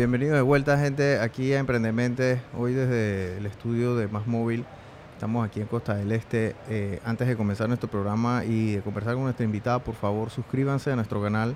[0.00, 2.40] Bienvenidos de vuelta, gente, aquí a Emprendementes.
[2.56, 4.64] Hoy desde el estudio de Más Móvil.
[5.12, 6.56] Estamos aquí en Costa del Este.
[6.70, 10.90] Eh, antes de comenzar nuestro programa y de conversar con nuestra invitada, por favor, suscríbanse
[10.90, 11.54] a nuestro canal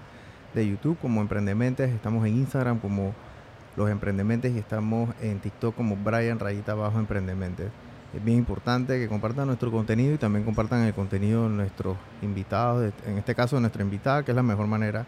[0.53, 1.91] de YouTube como Emprendementes.
[1.91, 3.15] Estamos en Instagram como
[3.79, 7.71] Los Emprendementes y estamos en TikTok como Brian Rayita Abajo Emprendementes.
[8.15, 12.93] Es bien importante que compartan nuestro contenido y también compartan el contenido de nuestros invitados,
[13.07, 15.07] en este caso de nuestra invitada, que es la mejor manera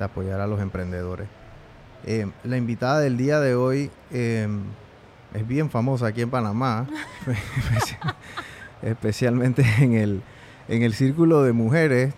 [0.00, 1.41] de apoyar a los emprendedores.
[2.04, 4.48] Eh, la invitada del día de hoy eh,
[5.34, 6.88] es bien famosa aquí en Panamá,
[8.82, 10.22] especialmente en el,
[10.68, 12.14] en el círculo de mujeres.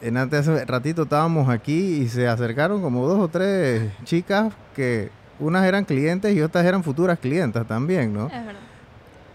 [0.00, 5.10] En antes hace ratito estábamos aquí y se acercaron como dos o tres chicas que
[5.40, 8.26] unas eran clientes y otras eran futuras clientas también, ¿no?
[8.26, 8.60] Es verdad.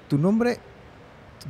[0.07, 0.59] Tu nombre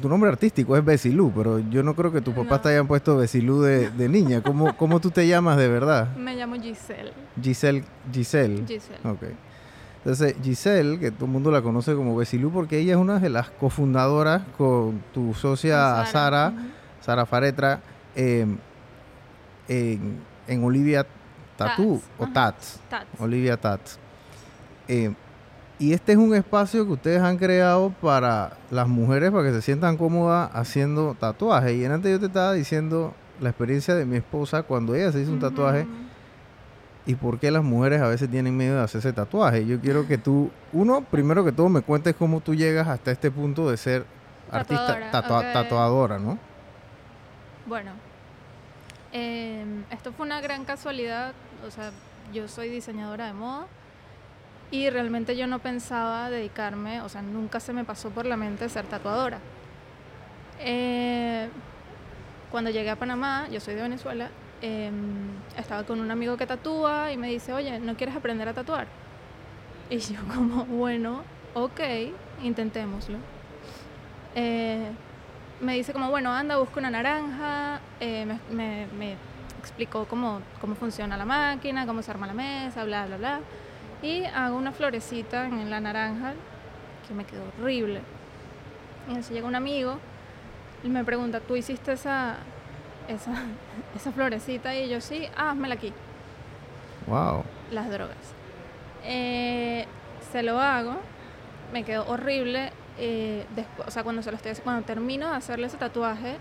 [0.02, 2.62] tu nombre artístico es Besilú, pero yo no creo que tus papás No.
[2.62, 4.42] te hayan puesto Besilú de, de niña.
[4.42, 6.16] ¿Cómo, ¿Cómo tú te llamas de verdad?
[6.16, 7.12] Me llamo Giselle.
[7.42, 7.84] Giselle.
[8.12, 8.66] Giselle.
[8.68, 9.00] Giselle.
[9.10, 9.24] Ok.
[9.98, 13.30] Entonces, Giselle, que todo el mundo la conoce como Besilú, porque ella es una de
[13.30, 16.54] las cofundadoras con tu socia Con Sara.
[17.02, 17.82] Sara Faretra,
[18.16, 18.46] eh,
[19.68, 21.06] en, en Olivia
[21.58, 22.28] Tatú, o.
[22.28, 23.08] Tats, Tats.
[23.20, 24.00] Olivia Tats.
[24.88, 25.14] Eh,
[25.80, 29.62] y este es un espacio que ustedes han creado para las mujeres, para que se
[29.62, 31.72] sientan cómodas haciendo tatuajes.
[31.74, 35.32] Y antes yo te estaba diciendo la experiencia de mi esposa cuando ella se hizo
[35.32, 35.88] un tatuaje
[37.06, 39.66] y por qué las mujeres a veces tienen miedo de hacerse tatuaje.
[39.66, 43.32] Yo quiero que tú, uno, primero que todo me cuentes cómo tú llegas hasta este
[43.32, 44.06] punto de ser
[44.52, 46.38] artista, tatua- tatuadora, ¿no?
[47.68, 47.92] Bueno,
[49.12, 51.34] em, esto fue una gran casualidad.
[51.68, 51.92] O sea,
[52.34, 53.66] yo soy diseñadora de moda
[54.72, 58.70] y realmente yo no pensaba dedicarme, o sea, nunca se me pasó por la mente
[58.70, 59.40] ser tatuadora.
[60.60, 61.50] Eh,
[62.52, 64.30] cuando llegué a Panamá, yo soy de Venezuela,
[64.62, 64.94] em,
[65.58, 68.88] estaba con un amigo que tatúa y me dice, oye, ¿no quieres aprender a tatuar?
[69.90, 71.24] Y yo como, bueno,
[71.54, 71.80] ok,
[72.44, 73.18] intentémoslo.
[74.36, 74.90] Eh,
[75.62, 79.16] me dice como, bueno, anda, busca una naranja, eh, me, me-
[79.60, 83.40] explicó cómo, cómo funciona la máquina, cómo se arma la mesa, bla, bla, bla.
[84.02, 86.34] Y hago una florecita en la naranja
[87.08, 88.02] que me quedó horrible.
[89.12, 89.98] Y así llega un amigo
[90.84, 92.38] y me pregunta, ¿tú hiciste esa,
[93.08, 93.32] esa,
[93.96, 94.76] esa florecita?
[94.76, 95.92] Y yo, sí, ah, házmela aquí
[97.08, 97.44] Wow.
[97.72, 98.16] las drogas.
[99.04, 99.86] Eh,
[100.32, 100.96] se lo hago,
[101.74, 102.72] me quedó horrible.
[103.02, 106.36] eh, despu- o sea, cuando se lo estoy, cuando termino de hacerle ese tatuaje,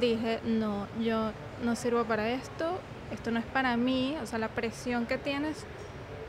[0.00, 1.30] dije, no, yo
[1.62, 2.80] no sirvo para esto,
[3.12, 5.64] esto no es para mí, o sea, la presión que tienes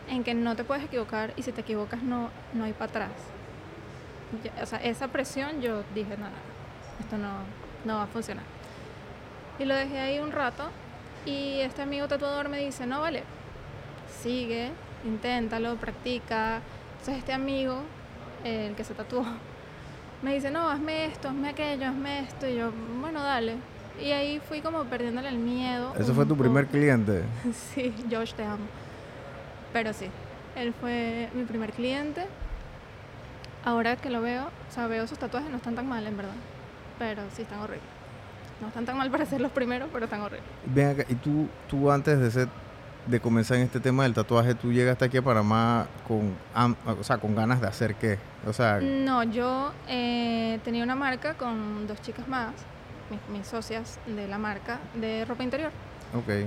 [0.09, 3.11] en que no te puedes equivocar y si te equivocas no, no hay para atrás.
[4.61, 6.25] O sea, esa presión yo dije, no,
[6.99, 7.29] esto no,
[7.85, 8.43] no va a funcionar.
[9.59, 10.69] Y lo dejé ahí un rato
[11.25, 13.23] y este amigo tatuador me dice, no, vale,
[14.21, 14.71] sigue,
[15.05, 16.61] inténtalo, practica.
[16.93, 17.81] Entonces este amigo,
[18.43, 19.25] el que se tatuó,
[20.21, 22.47] me dice, no, hazme esto, hazme aquello, hazme esto.
[22.47, 23.55] Y yo, bueno, dale.
[24.01, 25.93] Y ahí fui como perdiéndole el miedo.
[25.99, 27.23] Ese un fue tu primer cliente.
[27.73, 28.65] Sí, Josh, te amo.
[29.73, 30.06] Pero sí,
[30.56, 32.25] él fue mi primer cliente.
[33.66, 36.34] Ahora que lo veo, o sea, veo sus tatuajes, no están tan mal, en verdad.
[37.00, 37.83] Pero sí están horribles.
[38.62, 40.45] No están tan mal para ser los primeros, pero están horribles.
[40.66, 42.47] Ven acá, y tú, tú antes de ser,
[43.07, 46.35] de comenzar en este tema del tatuaje, tú llegaste aquí a Panamá con,
[46.85, 48.19] o sea, con ganas de hacer qué?
[48.45, 52.51] O sea, No, yo eh, tenía una marca con dos chicas más,
[53.09, 55.72] mis, mis socias de la marca de ropa interior.
[56.13, 56.45] ok.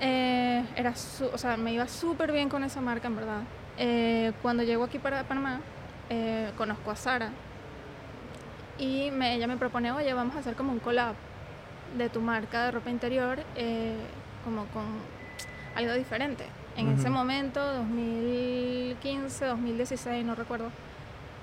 [0.00, 3.40] Eh, era su- o sea, me iba súper bien con esa marca, en verdad.
[3.78, 5.60] Eh, cuando llego aquí para Panamá,
[6.10, 7.30] eh, conozco a Sara
[8.78, 11.14] y me- ella me propone, oye, vamos a hacer como un collab
[11.96, 13.96] de tu marca de ropa interior, eh,
[14.44, 14.84] como con
[15.74, 16.44] algo diferente.
[16.76, 17.16] En ese Ujú.
[17.18, 20.70] momento, 2015, 2016, no recuerdo.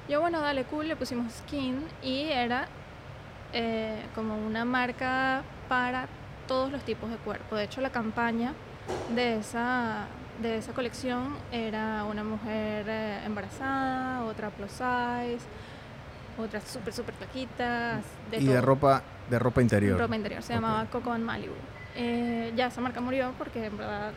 [0.08, 2.68] Yo, bueno, dale, cool, le pusimos skin y era
[3.56, 6.08] eh, como una marca para
[6.53, 7.56] todos los tipos de cuerpo.
[7.56, 8.53] De hecho, la campaña
[9.16, 10.06] de esa,
[10.40, 15.44] de esa colección era una mujer eh, embarazada, otra plus size,
[16.38, 18.01] otra súper, súper flaquita.
[18.30, 19.01] De y de ropa,
[19.31, 20.00] de ropa interior.
[20.00, 21.56] Ropa interior, se llamaba Coco en Malibu.
[21.95, 24.12] Eh, ya esa marca murió porque en verdad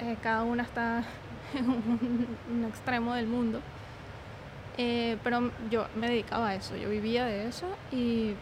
[0.00, 1.04] eh, cada una está
[1.54, 3.60] en un, un extremo del mundo.
[4.78, 8.34] Eh, pero yo me dedicaba a eso, yo vivía de eso y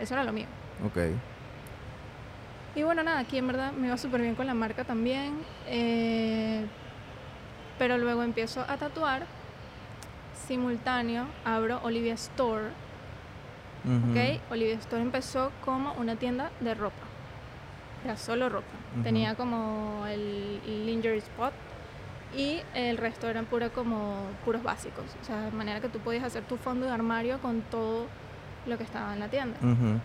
[0.00, 0.46] eso era lo mío.
[0.86, 0.98] Ok.
[2.74, 5.38] Y bueno, nada, aquí en verdad me iba súper bien con la marca también.
[5.66, 6.66] eh,
[7.78, 9.26] pero luego empiezo a tatuar.
[10.46, 12.68] Simultáneo abro Olivia Store.
[13.84, 14.10] Ujú.
[14.12, 14.40] ¿ok?
[14.50, 17.02] Olivia Store empezó como una tienda de ropa.
[18.04, 18.66] Era solo ropa.
[18.94, 19.02] Ujú.
[19.02, 21.52] Tenía como el lingerie spot
[22.36, 25.04] y el resto eran pura como puros básicos.
[25.22, 28.06] O sea, de manera que tú podías hacer tu fondo de armario con todo
[28.66, 29.56] lo que estaba en la tienda.
[29.62, 30.00] Ujú.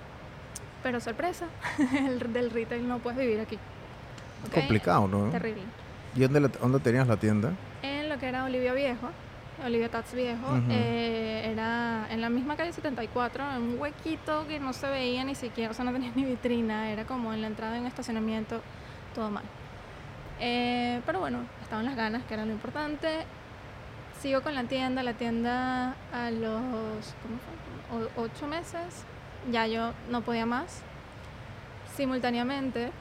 [0.84, 1.46] Pero sorpresa,
[2.08, 3.58] el del retail no puedes vivir aquí.
[4.54, 5.30] Complicado, ¿no?
[5.32, 5.64] Terrible.
[6.16, 7.52] ¿Y dónde, la- dónde tenías la tienda?
[7.82, 9.10] En lo que era Olivia Viejo,
[9.64, 14.72] Olivia Tats Viejo, eh, era en la misma calle 74, en un huequito que no
[14.74, 17.74] se veía ni siquiera, o sea, no tenía ni vitrina, era como en la entrada
[17.74, 18.62] de un estacionamiento,
[19.14, 19.44] todo mal.
[20.40, 23.26] Eh, pero bueno, estaban las ganas, que era lo importante.
[24.22, 27.98] Sigo con la tienda, la tienda a los, ¿cómo fue?
[27.98, 29.04] O- ocho meses,
[29.52, 30.82] ya yo no podía más.
[31.96, 32.92] Simultáneamente,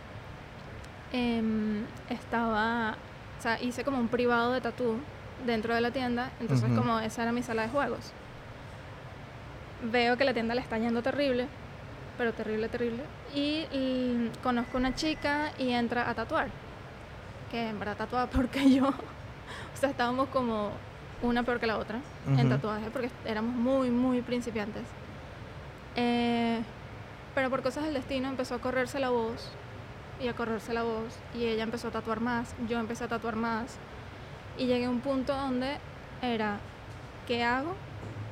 [1.13, 2.97] em, estaba,
[3.39, 4.99] o sea, hice como un privado de tatú
[5.47, 8.13] dentro de la tienda, entonces como esa era mi sala de juegos.
[9.83, 11.47] Veo que la tienda le está yendo terrible,
[12.17, 16.49] pero terrible, terrible, y conozco una chica y entra a tatuar,
[17.51, 20.73] que en verdad tatuaba porque yo, o sea, estábamos como
[21.23, 22.49] una peor que la otra en Ujú.
[22.49, 24.83] tatuaje, porque éramos muy, muy principiantes.
[26.01, 26.63] Eh,
[27.35, 29.51] pero por cosas del destino empezó a correrse la voz
[30.21, 33.35] y a correrse la voz y ella empezó a tatuar más, yo empecé a tatuar
[33.35, 33.77] más
[34.57, 35.79] y llegué a un punto donde
[36.23, 36.59] era,
[37.27, 37.71] ¿qué hago?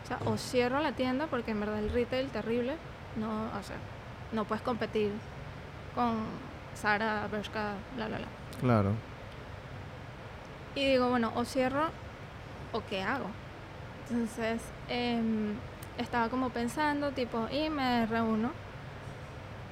[0.04, 2.76] O sea, o cierro la tienda porque en verdad el retail terrible,
[3.16, 3.76] no, o sea,
[4.30, 5.10] no puedes competir
[5.96, 6.18] con
[6.74, 8.28] Sara, Bershka, bla, bla, bla.
[8.60, 8.92] Claro.
[10.76, 11.88] Y digo, bueno, o cierro
[12.72, 13.26] o qué hago.
[14.08, 15.54] Entonces, em,
[15.98, 18.50] estaba como pensando, tipo, y me reúno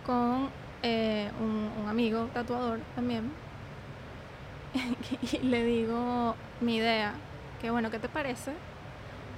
[0.07, 0.49] con
[0.83, 3.31] eh, un, un amigo tatuador también.
[5.33, 7.15] y le digo mi idea,
[7.61, 8.53] que bueno, ¿qué te parece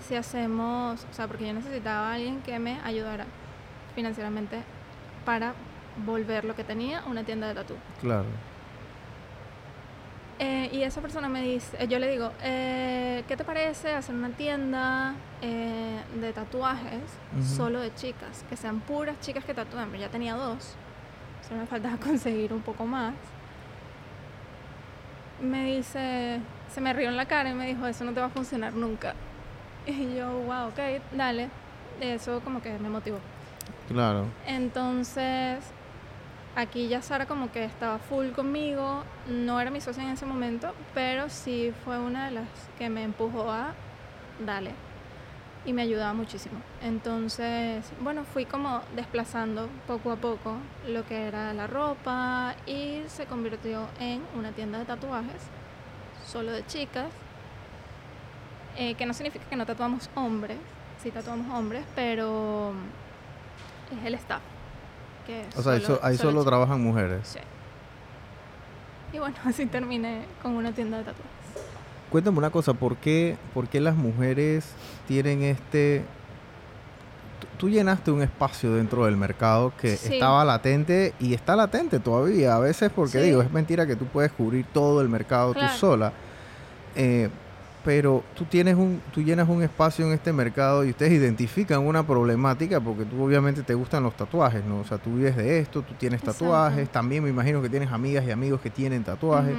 [0.06, 3.26] si hacemos, o sea, porque yo necesitaba a alguien que me ayudara
[3.94, 4.62] financieramente
[5.24, 5.54] para
[6.04, 7.74] volver lo que tenía una tienda de tatu.
[8.00, 8.26] Claro.
[10.38, 14.14] Eh, y esa persona me dice, eh, yo le digo, eh, ¿qué te parece hacer
[14.14, 17.00] una tienda eh, de tatuajes
[17.42, 18.44] solo de chicas?
[18.48, 19.88] Que sean puras chicas que tatúen.
[19.90, 20.74] Pero ya tenía dos.
[21.48, 23.14] Solo me faltaba conseguir un poco más.
[25.40, 26.40] Me dice,
[26.72, 28.74] se me rió en la cara y me dijo, eso no te va a funcionar
[28.74, 29.14] nunca.
[29.86, 31.48] Y yo, wow, ok, dale.
[32.00, 33.18] Eso como que me motivó.
[33.88, 34.26] Claro.
[34.46, 35.60] Entonces,
[36.56, 40.74] aquí ya Sara como que estaba full conmigo, no era mi socia en ese momento,
[40.94, 42.48] pero sí fue una de las
[42.78, 43.74] que me empujó a
[44.44, 44.72] dale
[45.66, 46.60] y me ayudaba muchísimo.
[46.82, 50.56] Entonces, bueno, fui como desplazando poco a poco
[50.88, 55.42] lo que era la ropa y se convirtió en una tienda de tatuajes
[56.24, 57.08] solo de chicas,
[58.76, 60.58] eh, que no significa que no tatuamos hombres,
[61.02, 62.72] sí tatuamos hombres, pero
[63.92, 64.55] es el staff.
[65.26, 67.20] Que O sea, ahí, so- ahí solo trabajan mujeres.
[67.28, 67.38] Sí.
[69.12, 71.32] Y bueno, así terminé con una tienda de tatuajes.
[72.10, 74.64] Cuéntame una cosa, ¿por qué, por qué las mujeres
[75.08, 76.04] tienen este...
[77.40, 80.14] tú- Tú llenaste un espacio dentro del mercado que Sí.
[80.14, 82.54] estaba latente y está latente todavía.
[82.54, 83.26] A veces porque Sí.
[83.26, 85.72] digo, es mentira que tú puedes cubrir todo el mercado Claro.
[85.72, 86.12] tú sola.
[86.94, 87.28] Eh,
[87.86, 92.04] pero tú tienes un, tú llenas un espacio en este mercado y ustedes identifican una
[92.04, 94.80] problemática porque tú obviamente te gustan los tatuajes, ¿no?
[94.80, 96.40] O sea, tú vives de esto, tú tienes Exacto.
[96.46, 99.56] tatuajes, también me imagino que tienes amigas y amigos que tienen tatuajes.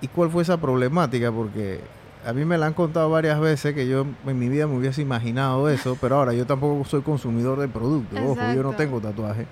[0.00, 1.32] ¿Y cuál fue esa problemática?
[1.32, 1.80] Porque
[2.24, 5.02] a mí me la han contado varias veces que yo en mi vida me hubiese
[5.02, 9.44] imaginado eso, pero ahora yo tampoco soy consumidor de productos, ojo, yo no tengo tatuaje.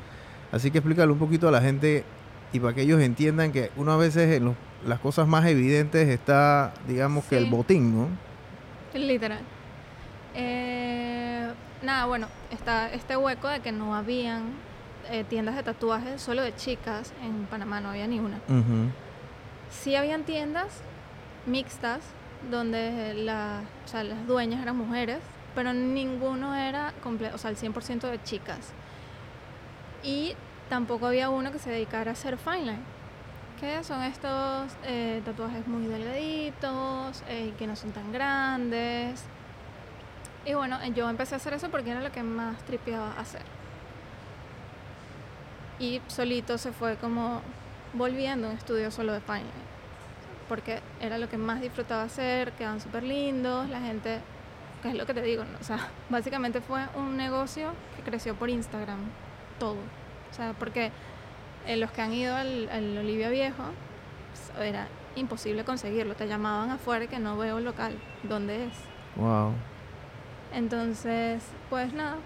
[0.53, 2.05] Así que explícale un poquito a la gente
[2.53, 6.73] y para que ellos entiendan que una veces en los- las cosas más evidentes está,
[6.87, 8.09] digamos que el botín, ¿no?
[8.95, 9.41] Literal.
[10.35, 11.51] Eh,
[11.83, 14.45] nada, bueno, está este hueco de que no habían
[15.11, 17.13] eh, tiendas de tatuajes solo de chicas.
[17.23, 18.37] En Panamá no había ni una.
[18.49, 18.91] Ujú.
[19.71, 20.67] Sí habían tiendas
[21.47, 22.01] mixtas
[22.51, 25.19] donde la- o sea, las dueñas eran mujeres,
[25.55, 28.73] pero ninguno era completo, o sea, el 100% de chicas.
[30.03, 30.35] Y
[30.69, 32.79] tampoco había uno que se dedicara a hacer fine line,
[33.57, 39.25] que son estos eh, tatuajes muy delgaditos, eh, que no son tan grandes.
[40.45, 43.43] Y bueno, yo empecé a hacer eso porque era lo que más tripeaba hacer.
[45.79, 47.43] Y solito se fue como
[47.93, 49.67] volviendo a un estudio solo de line
[50.49, 54.21] porque era lo que más disfrutaba hacer, quedaban súper lindos, la gente,
[54.83, 55.59] que es lo que te digo, ¿no?
[55.61, 59.01] o sea, básicamente fue un negocio que creció por Instagram,
[59.59, 59.79] todo,
[60.31, 60.93] o sea, porque
[61.67, 63.65] eh, los que han ido al, al Olivia Viejo,
[64.55, 68.73] pues, era imposible conseguirlo, te llamaban afuera que no veo local, ¿dónde es?
[69.17, 69.53] Wow.
[70.53, 72.17] Entonces, pues nada,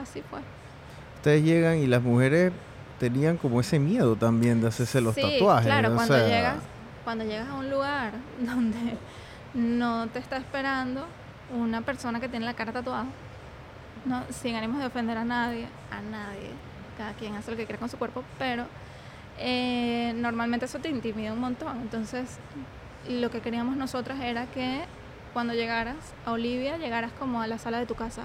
[0.00, 0.40] así fue.
[1.16, 2.52] Ustedes llegan y las mujeres
[2.98, 5.66] tenían como ese miedo también de hacerse los Sí, tatuajes.
[5.66, 6.56] claro, cuando sea, llegas,
[7.02, 8.96] cuando llegas a un lugar donde
[9.54, 11.06] no te está esperando
[11.54, 13.06] una persona que tiene la cara tatuada,
[14.04, 16.50] no, sin ánimos de ofender a nadie, a nadie,
[16.96, 18.64] cada quien hace lo que quiere con su cuerpo, pero
[19.38, 21.80] eh, normalmente eso te intimida un montón.
[21.80, 22.38] Entonces,
[23.08, 24.82] lo que queríamos nosotras era que
[25.32, 28.22] cuando llegaras a Olivia, llegaras como a la sala de tu casa.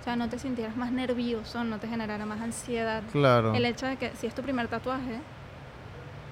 [0.00, 3.02] O sea, no te sintieras más nervioso, no te generara más ansiedad.
[3.12, 3.54] Claro.
[3.54, 5.16] El hecho de que si es tu primer tatuaje,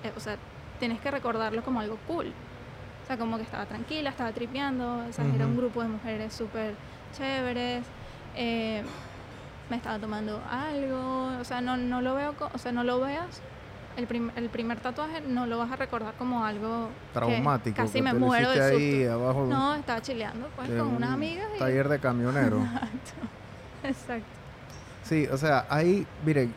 [0.05, 0.37] eh, o sea,
[0.79, 2.33] tienes que recordarlo como algo cool.
[3.03, 6.33] O sea, como que estaba tranquila, estaba tripeando, o sea, era un grupo de mujeres
[6.35, 6.75] súper
[7.17, 7.85] chéveres.
[8.37, 8.83] eh,
[9.71, 13.43] me estaba tomando algo, o sea, no, no lo veo, o sea, no lo veas.
[13.99, 17.77] El, prim- el primer tatuaje no lo vas a recordar como algo que Traumático.
[17.77, 18.77] Casi que me muero de susto.
[18.79, 22.61] ahí abajo de- No, estaba chileando pues con un unas amigas y Taller de camionero.
[23.83, 24.27] exacto.
[25.05, 26.55] Sí, o sea, ahí, miren,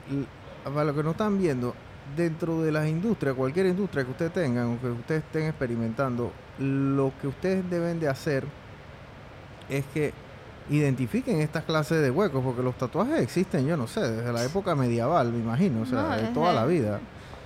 [0.64, 1.74] para lo que no están viendo,
[2.16, 7.12] dentro de las industrias, cualquier industria que ustedes tengan o que ustedes estén experimentando, lo
[7.22, 8.44] que ustedes deben de hacer
[9.70, 10.14] es que
[10.70, 14.76] identifiquen estas clases de huecos, porque los tatuajes existen, yo no sé, desde la época
[14.76, 17.00] medieval, me imagino, o sea, No, de toda la vida.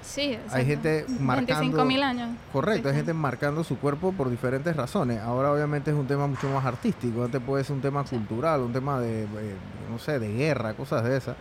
[0.05, 0.55] Sí, exacto.
[0.55, 1.59] Hay gente marcando...
[1.61, 2.29] 25 mil años.
[2.53, 5.19] Correcto, hay Sí, gente marcando su cuerpo por diferentes razones.
[5.21, 8.15] Ahora obviamente es un tema mucho más artístico, antes puede ser un tema Sí.
[8.15, 9.27] cultural, un tema de, eh,
[9.89, 11.35] no sé, de guerra, cosas de esas,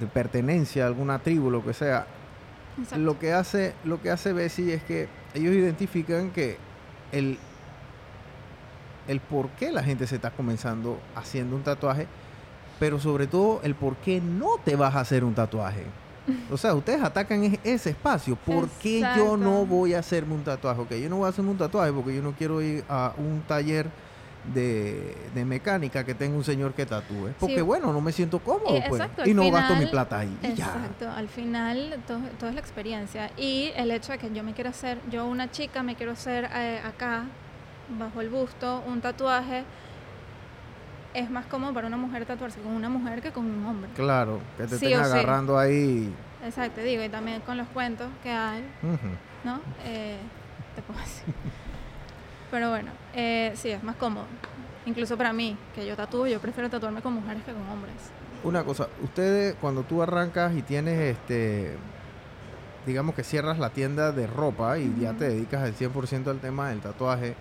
[0.00, 2.06] de pertenencia a alguna tribu, lo que sea.
[2.78, 3.04] Exacto.
[3.04, 6.56] Lo que hace, lo que hace Bessie es que ellos identifican que
[7.12, 7.38] el,
[9.08, 12.06] el por qué la gente se está comenzando haciendo un tatuaje,
[12.80, 15.84] pero sobre todo el por qué no te vas a hacer un tatuaje.
[16.50, 18.36] O sea, ustedes atacan es- ese espacio.
[18.36, 19.36] ¿Por qué yo Exacto.
[19.36, 20.80] no voy a hacerme un tatuaje?
[20.80, 23.42] Ok, yo no voy a hacerme un tatuaje porque yo no quiero ir a un
[23.46, 23.88] taller
[24.54, 27.30] de, de mecánica que tenga un señor que tatúe.
[27.38, 27.60] Porque Sí.
[27.60, 29.00] bueno, no me siento cómodo, Y- pues.
[29.00, 30.36] exacto, Y no gasto mi final- plata ahí.
[30.42, 30.66] y ya.
[30.66, 34.52] Exacto, al final todo, todo es la experiencia y el hecho de que yo me
[34.52, 37.24] quiero hacer, yo una chica me quiero hacer eh, acá,
[37.98, 39.62] bajo el busto, un tatuaje,
[41.14, 43.90] es más cómodo para una mujer tatuarse con una mujer que con un hombre.
[43.94, 44.94] Claro, que te Sí estén sí.
[44.94, 46.12] agarrando ahí.
[46.44, 49.08] Exacto, digo, y también con los cuentos que hay, Ujú.
[49.44, 49.60] ¿no?
[49.84, 50.18] Eh,
[50.74, 51.34] te puedo decir.
[52.50, 54.26] Pero bueno, eh, sí, es más cómodo.
[54.84, 57.94] Incluso para mí, que yo tatúo, yo prefiero tatuarme con mujeres que con hombres.
[58.42, 61.76] Una cosa, ustedes cuando tú arrancas y tienes este,
[62.84, 66.70] digamos que cierras la tienda de ropa y ya te dedicas al 100% al tema
[66.70, 67.36] del tatuaje,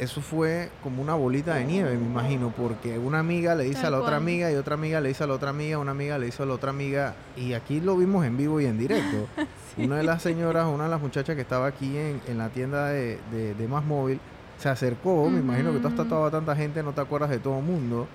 [0.00, 3.86] eso fue como una bolita de nieve, me imagino, porque una amiga le dice Tal
[3.94, 6.18] a la otra amiga y otra amiga le dice a la otra amiga, una amiga
[6.18, 9.28] le dice a la otra amiga, y aquí lo vimos en vivo y en directo.
[9.76, 12.88] Una de las señoras, una de las muchachas que estaba aquí en, en la tienda
[12.88, 14.18] de, de, de Más Móvil,
[14.58, 16.02] se acercó, me imagino que tú has Ujú.
[16.02, 18.06] tatuado a tanta gente, no te acuerdas de todo el mundo,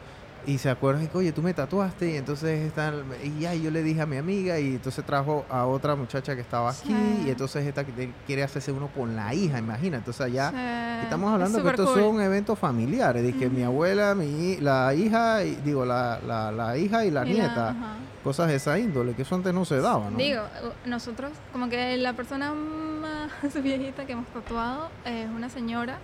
[0.47, 3.71] y se acuerda y que, oye, tú me tatuaste, y entonces están, y ya, yo
[3.71, 7.23] le dije a mi amiga, y entonces trajo a otra muchacha que estaba aquí, Sí.
[7.25, 7.83] y entonces esta
[8.27, 10.51] quiere hacerse uno con la hija, imagina, entonces ya...
[10.51, 10.55] Sí,
[11.03, 11.99] Estamos es hablando que estos cool.
[12.01, 16.77] son eventos familiares, de que mi abuela, mi la hija, y, digo, la, la, la
[16.77, 17.95] hija y la Y nieta, ajá.
[18.23, 20.17] cosas de esa índole, que eso antes no se daba, ¿no?
[20.17, 20.41] Digo,
[20.85, 23.29] nosotros, como que la persona más
[23.63, 25.97] viejita que hemos tatuado es una señora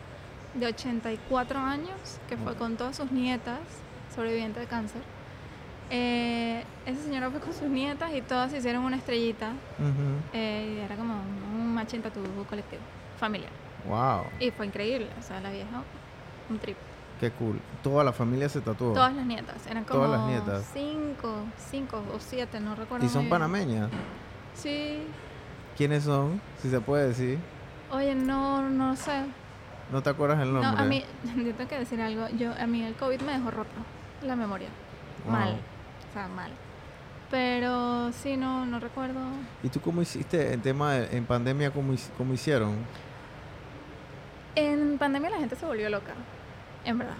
[0.53, 1.95] de 84 años
[2.27, 3.59] que fue con todas sus nietas,
[4.15, 5.01] sobreviviente de cáncer.
[5.89, 9.49] Eh, esa señora fue con sus nietas y todas hicieron una estrellita.
[9.79, 10.19] Ujú.
[10.33, 11.15] eh, y era como
[11.53, 12.81] un machín tatu colectivo,
[13.19, 13.51] familiar.
[13.87, 15.81] Wow, Y fue increíble, o sea, la vieja,
[16.49, 16.77] un trip.
[17.19, 17.59] qué cool.
[17.83, 18.93] Toda la familia se tatuó.
[18.93, 20.69] Todas las nietas, eran como Todas las nietas.
[20.73, 23.05] cinco, cinco o siete, no recuerdo.
[23.05, 23.89] ¿Y son panameñas?
[24.53, 25.03] Sí.
[25.77, 26.39] ¿Quiénes son?
[26.61, 27.39] Si se puede decir.
[27.91, 29.23] Oye, no, no sé.
[29.91, 30.83] ¿No te acuerdas el No, nombre?
[30.83, 31.03] a mí,
[31.43, 32.27] yo tengo que decir algo.
[32.37, 33.71] Yo, a mí el COVID me dejó rota
[34.23, 34.69] la memoria.
[35.25, 35.33] Wow.
[35.33, 35.59] Mal.
[36.09, 36.51] O sea, mal.
[37.29, 39.21] Pero sí, no, no recuerdo.
[39.63, 42.75] ¿Y tú cómo hiciste en tema de, en pandemia, cómo, cómo hicieron?
[44.55, 46.13] En pandemia la gente se volvió loca.
[46.83, 47.15] En verdad.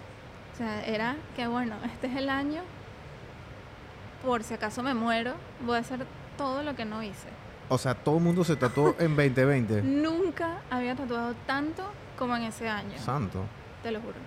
[0.54, 2.62] O sea, era que bueno, este es el año.
[4.26, 5.34] Por si acaso me muero,
[5.66, 6.06] voy a hacer
[6.38, 7.30] todo lo que no hice.
[7.70, 9.82] O sea, todo el mundo se tatuó en 2020.
[9.82, 11.84] Nunca había tatuado tanto
[12.18, 12.98] como en ese año.
[12.98, 13.46] Santo.
[13.82, 14.18] Te lo juro.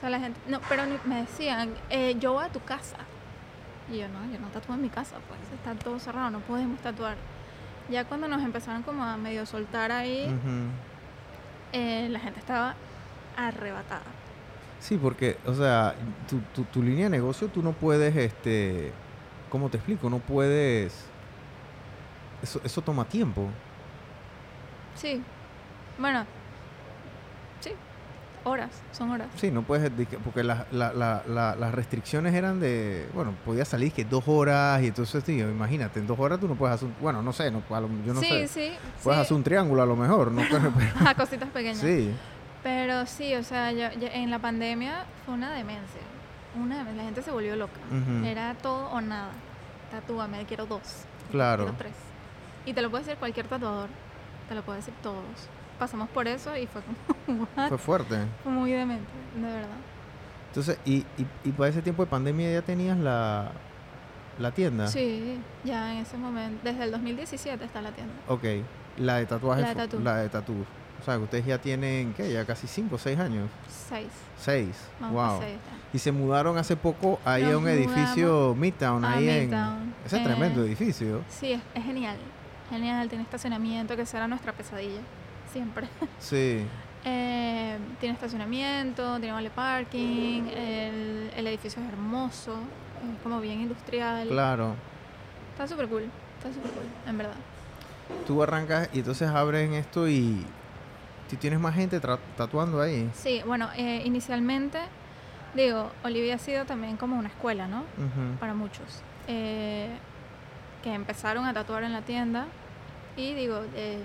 [0.00, 0.40] O sea, la gente.
[0.46, 2.96] No, pero me decían, eh, yo voy a tu casa.
[3.92, 6.80] Y yo, no, yo no tatúo en mi casa, pues está todo cerrado, no podemos
[6.80, 7.16] tatuar.
[7.90, 10.34] Ya cuando nos empezaron como a medio soltar ahí,
[11.72, 12.76] eh, la gente estaba
[13.36, 14.04] arrebatada.
[14.78, 15.94] Sí, porque, o sea,
[16.28, 18.92] tu, tu, tu línea de negocio tú no puedes, este,
[19.50, 20.08] ¿cómo te explico?
[20.08, 21.04] No puedes,
[22.42, 23.48] eso, eso toma tiempo.
[24.94, 25.22] Sí.
[25.98, 26.24] Bueno.
[28.44, 29.28] Horas, son horas.
[29.36, 29.90] Sí, no puedes,
[30.24, 34.82] porque la- la- la- la- las restricciones eran de, bueno, podías salir que dos horas
[34.82, 37.50] y entonces, tío, imagínate, en dos horas tú no puedes hacer, un- bueno, no sé,
[37.50, 38.72] no, yo no sí, sé, sí.
[39.04, 39.22] puedes sí.
[39.26, 40.40] hacer un triángulo a lo mejor, no
[41.06, 41.78] a cositas pequeñas.
[41.78, 42.14] sí,
[42.62, 46.00] Pero sí, o sea, yo- yo- en la pandemia fue una demencia.
[46.58, 46.96] Una demencia.
[46.96, 47.72] La gente se volvió loca.
[48.24, 49.30] Era todo o nada.
[49.90, 51.04] Tatúame, quiero dos.
[51.30, 51.64] Claro.
[51.64, 51.92] Quiero tres.
[52.66, 53.88] Y te lo puede decir cualquier tatuador.
[54.48, 55.24] Te lo puede decir todos.
[55.80, 56.82] Pasamos por eso y fue
[57.24, 57.68] como, what?
[57.70, 58.18] fue fuerte.
[58.42, 59.78] Fue muy demente, de verdad.
[60.48, 63.50] Entonces, y, y, y para ese tiempo de pandemia ya tenías la,
[64.38, 64.88] la tienda.
[64.88, 68.12] Sí, ya en ese momento, desde el 2017 está la tienda.
[68.28, 68.44] Ok,
[68.98, 69.74] la de tatuajes.
[69.74, 70.00] La de.
[70.00, 70.66] La tatú.
[71.00, 72.30] O sea, que ustedes ya tienen, ¿qué?
[72.30, 73.48] Ya casi cinco o seis años.
[73.88, 74.08] Seis.
[74.36, 74.76] Seis.
[75.00, 75.40] Vamos wow.
[75.40, 75.58] seis.
[75.94, 79.94] Y se mudaron hace poco ahí a un edificio Midtown, ahí Midtown, en...
[80.04, 81.22] Ese es eh, tremendo edificio.
[81.30, 82.18] Sí, es, es genial.
[82.68, 85.00] Genial, tiene estacionamiento, que será nuestra pesadilla.
[85.52, 85.88] Siempre.
[86.18, 86.64] Sí.
[87.04, 92.56] Eh, tiene estacionamiento, tiene vale parking, el, el edificio es hermoso,
[93.16, 94.28] es como bien industrial.
[94.28, 94.74] Claro.
[95.52, 96.04] Está súper cool,
[96.36, 97.36] está súper cool, en verdad.
[98.26, 100.44] Tú arrancas y entonces abren esto y...
[101.30, 102.00] ¿Tú tienes más gente
[102.36, 103.08] tatuando ahí?
[103.14, 104.78] Sí, bueno, eh, inicialmente,
[105.54, 107.84] digo, Olivia ha sido también como una escuela, ¿no?
[108.40, 109.02] Para muchos.
[109.28, 109.88] eh,
[110.82, 112.46] que empezaron a tatuar en la tienda
[113.16, 114.02] y digo, eh,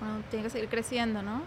[0.00, 1.42] bueno, tiene que seguir creciendo, ¿no?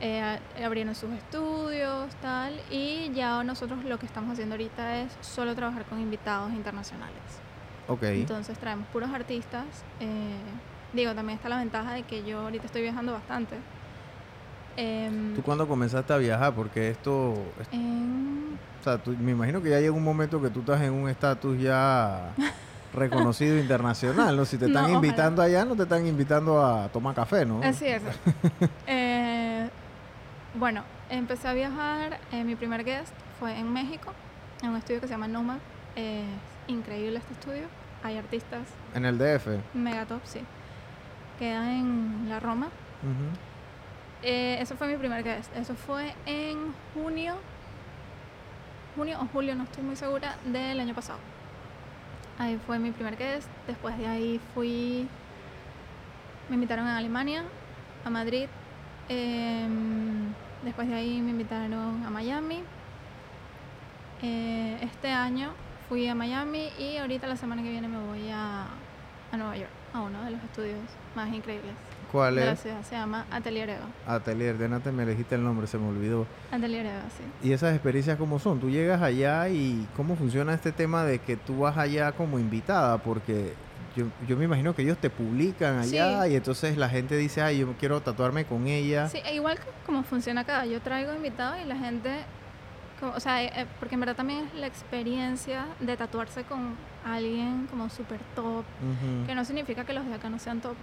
[0.00, 5.54] Eh, abrieron sus estudios, tal, y ya nosotros lo que estamos haciendo ahorita es solo
[5.54, 7.16] trabajar con invitados internacionales.
[7.88, 8.02] Ok.
[8.02, 9.64] Entonces traemos puros artistas.
[10.00, 10.36] eh,
[10.92, 13.56] digo, también está la ventaja de que yo ahorita estoy viajando bastante.
[14.76, 16.54] Em, ¿Tú cuándo comenzaste a viajar?
[16.54, 17.52] Porque esto...
[17.72, 20.92] en- O sea, tú- me imagino que ya llega un momento que tú estás en
[20.92, 22.34] un estatus ya
[22.96, 24.44] reconocido internacional, ¿no?
[24.44, 24.96] Si te No, están ojalá.
[25.06, 27.60] invitando allá, no te están invitando a tomar café, ¿no?
[27.62, 28.02] Así es.
[28.86, 29.68] Eh,
[30.54, 32.18] bueno, empecé a viajar.
[32.32, 34.12] eh, mi primer guest fue en México,
[34.62, 35.58] en un estudio que se llama Nomad.
[35.94, 36.24] Es
[36.68, 37.66] increíble este estudio.
[38.02, 38.60] Hay artistas
[38.94, 39.48] En el DF.
[39.74, 40.40] megatop, sí.
[41.38, 42.68] Queda en la Roma.
[44.22, 45.54] Eh, eso fue mi primer guest.
[45.56, 47.34] Eso fue en junio,
[48.96, 51.18] junio o julio, no estoy muy segura, del año pasado.
[52.38, 53.48] Ahí fue mi primer guest.
[53.66, 55.08] Después de ahí fui,
[56.48, 57.44] me invitaron a Alemania,
[58.04, 58.48] a Madrid.
[59.08, 60.32] em,
[60.64, 62.62] después de ahí me invitaron a Miami.
[64.22, 65.52] Eh, este año
[65.88, 68.66] fui a Miami y ahorita la semana que viene me voy a,
[69.32, 70.80] a Nueva York, a uno de los estudios
[71.14, 71.85] más increíbles
[72.56, 72.82] Ciudad.
[72.82, 73.86] Se llama Atelier Eva.
[74.06, 76.26] Atelier, de antes me elegiste el nombre, se me olvidó.
[76.50, 77.48] Atelier Eva, sí.
[77.48, 78.60] ¿Y esas experiencias cómo son?
[78.60, 82.98] Tú llegas allá y cómo funciona este tema de que tú vas allá como invitada,
[82.98, 83.54] porque
[83.96, 86.32] yo, yo me imagino que ellos te publican allá Sí.
[86.32, 89.08] y entonces la gente dice, ay, yo quiero tatuarme con ella.
[89.08, 90.66] Sí, e igual que como funciona acá.
[90.66, 92.10] Yo traigo invitados y la gente,
[93.00, 96.74] como- o sea, eh, eh, porque en verdad también es la experiencia de tatuarse con
[97.04, 98.64] alguien como súper top,
[99.26, 100.74] que no significa que los de acá no sean top,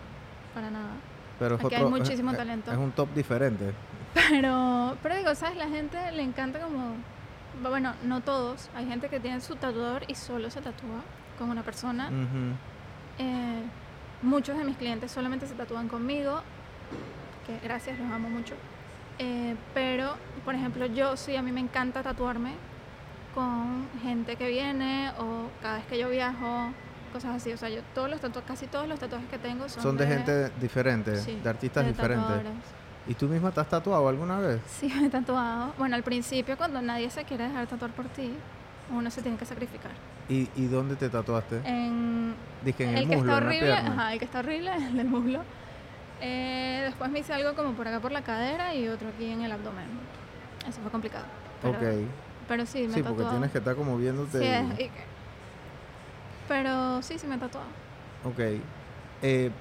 [0.53, 0.93] para nada.
[1.39, 2.71] Pero es aquí hay muchísimo es- talento.
[2.71, 3.73] Es un top diferente.
[4.13, 5.57] Pero, pero digo, ¿sabes?
[5.57, 6.95] La gente le encanta como,
[7.61, 8.69] bueno, no todos.
[8.75, 11.01] Hay gente que tiene su tatuador y solo se tatúa
[11.39, 12.09] con una persona.
[13.17, 13.63] Eh,
[14.21, 16.41] muchos de mis clientes solamente se tatúan conmigo,
[17.47, 18.53] que gracias, los amo mucho.
[19.19, 20.15] Eh, pero,
[20.45, 22.53] por ejemplo, yo sí, a mí me encanta tatuarme
[23.35, 26.69] con gente que viene o cada vez que yo viajo,
[27.13, 27.53] cosas así.
[27.53, 30.07] O sea, yo todos los tatuajes, casi todos los tatuajes que tengo son, Son de
[30.07, 32.37] gente diferente, sí, de artistas de diferentes.
[33.07, 34.59] ¿Y tú misma te has tatuado alguna vez?
[34.67, 35.73] Sí, me he tatuado.
[35.77, 38.33] Bueno, al principio, cuando nadie se quiere dejar tatuar por ti,
[38.91, 39.91] uno se tiene que sacrificar.
[40.29, 41.61] ¿Y, y dónde te tatuaste?
[41.65, 43.91] En Dije en el, el, que muslo, está en la horrible, pierna.
[43.93, 45.41] ajá, el que está horrible, el del muslo.
[46.21, 49.41] Eh, después me hice algo como por acá por la cadera y otro aquí en
[49.41, 49.85] el abdomen.
[50.67, 51.25] Eso fue complicado.
[51.61, 52.07] Pero, ok.
[52.47, 54.39] pero sí, me he Sí, porque tienes que estar como viéndote.
[54.39, 55.12] Sí, es- y que-
[56.47, 57.67] Pero sí, sí me he tatuado.
[58.25, 58.39] Ok.
[59.21, 59.51] Eh,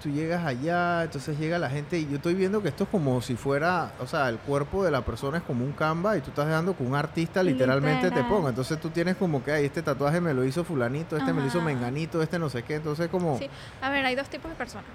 [0.00, 3.20] tú llegas allá, entonces llega la gente y yo estoy viendo que esto es como
[3.20, 6.30] si fuera, o sea, el cuerpo de la persona es como un canva y tú
[6.30, 8.48] estás dejando que un artista literalmente te ponga.
[8.48, 11.46] Entonces tú tienes como que, ay, este tatuaje me lo hizo fulanito, este me lo
[11.48, 12.76] hizo menganito, este no sé qué.
[12.76, 13.38] Entonces como...
[13.38, 13.48] Sí.
[13.82, 14.90] A ver, hay dos tipos de personas.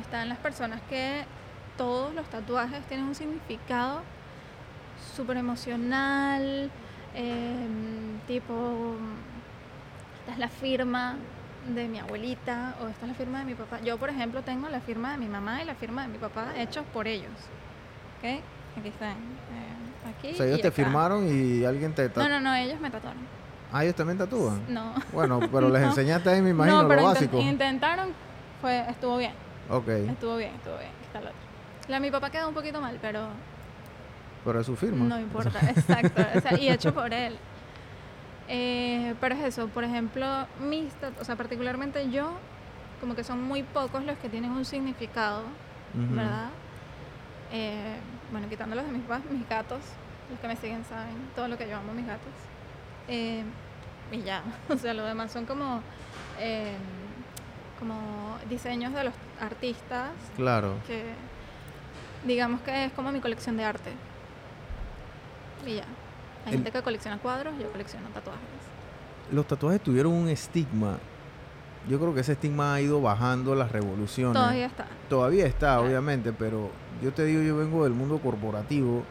[0.00, 1.24] Están las personas que
[1.76, 4.00] todos los tatuajes tienen un significado
[5.16, 6.70] súper emocional,
[7.14, 8.96] em, tipo,
[10.22, 11.16] esta es la firma
[11.74, 13.80] de mi abuelita o esta es la firma de mi papá.
[13.82, 16.52] Yo, por ejemplo, tengo la firma de mi mamá y la firma de mi papá
[16.56, 17.30] hechos por ellos.
[18.18, 18.40] ¿Ok?
[18.78, 19.10] Aquí están.
[19.10, 20.74] eh, aquí O sea, ellos y te acá.
[20.76, 22.28] firmaron y alguien te No, tatuó.
[22.28, 23.20] no, no, ellos me tatuaron.
[23.72, 24.60] Ah, ellos también tatúan.
[24.68, 24.94] No.
[25.12, 25.88] Bueno, pero les No.
[25.88, 27.38] enseñaste ahí, me imagino, no, pero lo básico.
[27.40, 28.08] intentaron,
[28.60, 29.32] fue, estuvo bien.
[29.70, 29.88] Ok.
[29.88, 30.90] Estuvo bien, estuvo bien.
[31.06, 31.40] Está la otra.
[31.88, 33.28] La de mi papá quedó un poquito mal, pero
[34.44, 35.04] Pero es su firma.
[35.04, 36.22] No importa, exacto.
[36.36, 37.36] o sea, y hecho por él.
[38.48, 40.26] Eh, pero es eso, por ejemplo,
[40.60, 42.32] mis o sea, particularmente yo,
[43.00, 45.42] como que son muy pocos los que tienen un significado.
[45.94, 46.48] ¿verdad?
[47.52, 47.96] Eh,
[48.30, 49.80] bueno, quitándolos de mis, mis gatos,
[50.30, 52.32] los que me siguen saben todo lo que yo amo mis gatos.
[53.08, 53.42] Eh,
[54.10, 55.82] y ya, o sea, lo demás son como,
[56.38, 56.74] eh,
[57.78, 60.76] como diseños de los artistas Claro.
[60.86, 61.04] que
[62.24, 63.92] digamos que es como mi colección de arte.
[65.66, 65.84] Y ya.
[66.44, 68.40] Hay El- gente que colecciona cuadros, yo colecciono tatuajes.
[69.30, 70.98] Los tatuajes tuvieron un estigma.
[71.88, 74.34] Yo creo que ese estigma ha ido bajando las revoluciones.
[74.34, 74.86] Todavía está.
[75.08, 75.82] Todavía está, Claro.
[75.82, 76.70] obviamente, pero
[77.02, 79.02] yo te digo, yo vengo del mundo corporativo,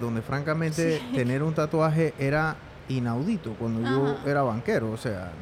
[0.00, 1.16] donde francamente Sí.
[1.16, 2.56] tener un tatuaje era
[2.88, 4.90] inaudito cuando yo era banquero.
[4.92, 5.32] O sea,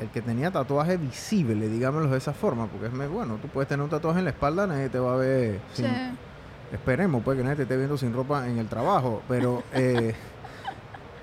[0.00, 3.84] el que tenía tatuaje visible, digámoslo de esa forma, porque es bueno, tú puedes tener
[3.84, 5.60] un tatuaje en la espalda, nadie te va a ver.
[5.74, 5.82] Sí.
[5.84, 6.29] sin-
[6.72, 9.62] esperemos, pues que nadie te esté viendo sin ropa en el trabajo, pero.
[9.72, 10.14] eh,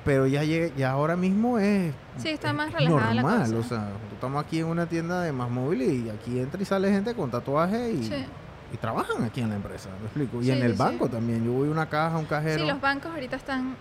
[0.04, 3.58] pero ya, llega- ya ahora mismo es Sí, está es- más relajada la normal, cosa.
[3.58, 6.90] o sea, estamos aquí en una tienda de más móvil y aquí entra y sale
[6.90, 8.26] gente con tatuajes y, Sí.
[8.74, 10.42] y trabajan aquí en la empresa, ¿me explico?
[10.42, 11.12] Y Sí, en el banco sí.
[11.12, 12.60] también, yo voy a una caja, un cajero.
[12.64, 13.76] Sí, los bancos ahorita están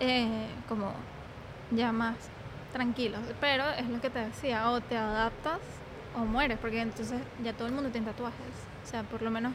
[0.00, 0.92] eh, como
[1.72, 2.16] ya más
[2.72, 3.20] tranquilos.
[3.40, 5.58] Pero es lo que te decía, o te adaptas
[6.16, 8.38] o mueres, porque entonces ya todo el mundo tiene tatuajes.
[8.84, 9.52] O sea, por lo menos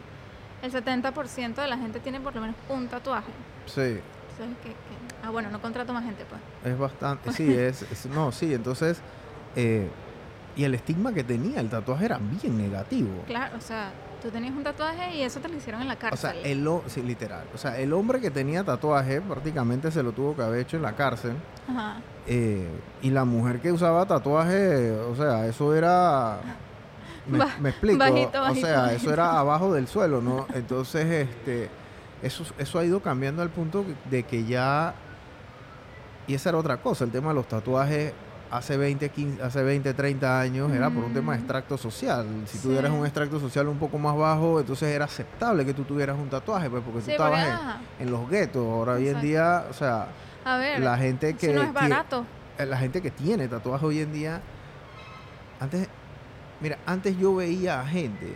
[0.62, 3.32] el 70% de la gente tiene por lo menos un tatuaje.
[3.65, 4.00] Sí,
[4.32, 6.39] Entonces, que, que- Ah, bueno, no contrato más gente, pues.
[6.74, 9.02] es bastante, sí, es, es- no, sí, entonces,
[9.56, 9.89] eh,
[10.56, 13.10] y el estigma que tenía el tatuaje era bien negativo.
[13.28, 13.91] Claro, o sea,
[14.22, 16.32] tú tenías un tatuaje y eso te lo hicieron en la O cárcel.
[16.41, 17.43] sea, el, sí, literal.
[17.54, 20.84] O sea, el hombre que tenía tatuaje prácticamente se lo tuvo que haber hecho en
[20.84, 21.34] la cárcel.
[21.69, 21.98] Ajá.
[22.28, 22.67] Eh,
[23.02, 26.39] y la mujer que usaba tatuaje, o sea, eso era.
[27.30, 27.98] Me, Ba- me explico.
[28.00, 28.98] bajito, o bajito, sea, bajito.
[29.02, 30.48] eso era abajo del suelo, ¿no?
[30.54, 31.70] Entonces, este.
[32.22, 34.94] Eso, eso ha ido cambiando al punto de que ya.
[36.28, 38.13] Y esa era otra cosa, el tema de los tatuajes.
[38.52, 41.42] Hace 20, 15, hace 20, 30 años era por un tema de Mm.
[41.42, 42.26] extracto social.
[42.48, 42.63] Si Sí.
[42.68, 46.30] tuvieras un extracto social un poco más bajo, entonces era aceptable que tú tuvieras un
[46.30, 47.48] tatuaje, pues porque tú estabas
[48.00, 48.65] en, los guetos.
[48.68, 50.08] Ahora hoy en día, o sea,
[50.44, 52.26] a ver, la gente que, eso no es barato.
[52.58, 54.42] eh, la gente que tiene tatuaje hoy en día,
[55.60, 55.88] antes,
[56.62, 58.36] mira, antes yo veía a gente,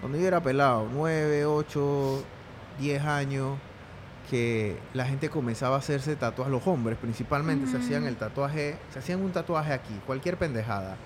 [0.00, 2.22] cuando yo era pelado, 9, 8,
[2.78, 3.58] 10 años,
[4.30, 9.00] que la gente comenzaba a hacerse tatuajes, los hombres principalmente, se hacían el tatuaje, se
[9.00, 10.96] hacían un tatuaje aquí, cualquier pendejada.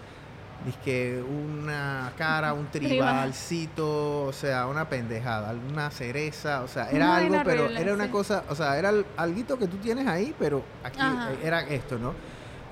[0.84, 2.88] que una cara, un Tribal.
[2.90, 8.44] tribalcito, o sea, una pendejada, una cereza, o sea, era algo, pero era una cosa,
[8.48, 11.32] o sea, era alguito que tú tienes ahí, pero aquí Ajá.
[11.32, 12.14] eh, era esto, ¿no?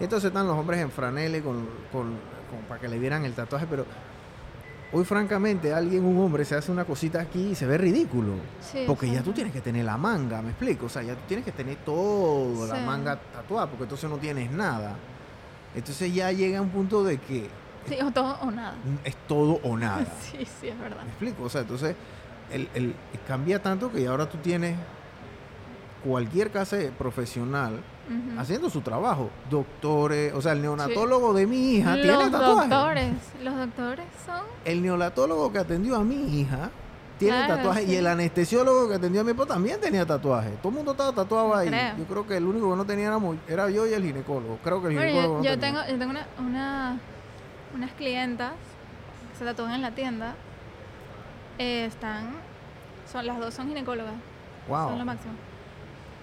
[0.00, 2.16] Entonces están los hombres en franele con, con-
[2.68, 3.84] para que le vieran el tatuaje, pero
[4.92, 8.34] hoy francamente alguien, un hombre, se hace una cosita aquí y se ve ridículo.
[8.60, 10.86] Sí, Porque ya tú tienes que tener la manga, ¿me explico?
[10.86, 14.50] O sea, ya tú tienes que tener toda la manga tatuada, porque entonces no tienes
[14.50, 14.94] nada.
[15.74, 17.48] Entonces ya llega un punto de que
[17.88, 18.74] Sí, o todo o nada.
[19.04, 20.04] es todo o nada.
[20.20, 21.02] Sí, sí, es verdad.
[21.04, 21.44] ¿Me explico?
[21.44, 21.96] O sea, entonces
[22.52, 22.94] el, el-
[23.26, 24.76] cambia tanto que ahora tú tienes
[26.04, 27.80] cualquier clase profesional
[28.38, 29.30] Haciendo su trabajo.
[29.50, 32.68] Doctores, o sea, el neonatólogo de mi hija tiene Los tatuaje.
[32.68, 36.70] doctores, los doctores son El neonatólogo que atendió a mi hija
[37.18, 37.86] tiene Claro, tatuaje.
[37.86, 37.92] sí.
[37.92, 40.50] Y el anestesiólogo que atendió a mi esposa también tenía tatuaje.
[40.60, 41.68] Todo el mundo estaba tatuado ahí.
[41.68, 41.96] Creo.
[41.98, 43.16] Yo creo que el único que no tenía
[43.48, 44.58] era, yo y el ginecólogo.
[44.64, 45.84] Creo que el Bueno, ginecólogo yo, no yo tenía.
[45.84, 47.00] tengo, yo tengo una, una-
[47.74, 48.52] unas clientas
[49.32, 50.34] que se tatúan en la tienda.
[51.58, 52.30] Eh, están,
[53.10, 54.14] son, las dos son ginecólogas,
[54.68, 54.88] Wow.
[54.88, 55.34] son lo máximo.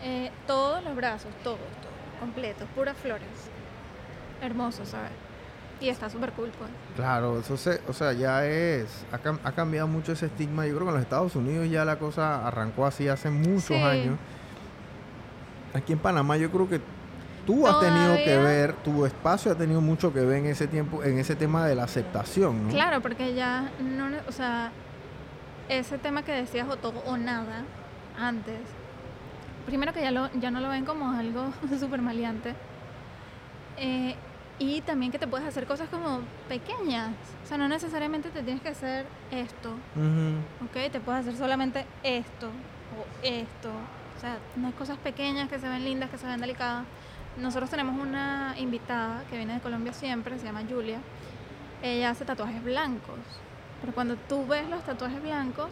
[0.01, 1.59] Eh, todos los brazos, todos,
[2.19, 3.27] todos, completos, puras flores.
[4.41, 5.11] Hermoso, ¿sabes?
[5.81, 6.69] Y está súper cool, pues.
[6.95, 10.65] Claro, eso se, o sea, ya es, ha, cam- ha cambiado mucho ese estigma.
[10.67, 13.73] Yo creo que en los Estados Unidos ya la cosa arrancó así hace muchos Sí.
[13.75, 14.17] años.
[15.73, 16.81] Aquí en Panamá yo creo que
[17.45, 21.03] tú has tenido que ver, tu espacio ha tenido mucho que ver en ese tiempo,
[21.03, 22.73] en ese tema de la aceptación, ¿no?
[22.73, 24.71] Claro, porque ya no, o sea,
[25.69, 27.63] ese tema que decías o todo o nada
[28.19, 28.59] antes,
[29.65, 32.55] primero que ya, lo, ya no lo ven como algo súper maleante,
[33.77, 34.15] eh,
[34.59, 36.19] y también que te puedes hacer cosas como
[36.49, 37.11] pequeñas,
[37.43, 40.65] o sea, no necesariamente te tienes que hacer esto, Ujú.
[40.65, 40.91] ¿ok?
[40.91, 43.69] Te puedes hacer solamente esto o esto,
[44.17, 46.83] o sea, unas cosas pequeñas que se ven lindas, que se ven delicadas.
[47.37, 50.99] Nosotros tenemos una invitada que viene de Colombia siempre, se llama Julia.
[51.81, 53.19] Ella hace tatuajes blancos,
[53.79, 55.69] pero cuando tú ves los tatuajes blancos,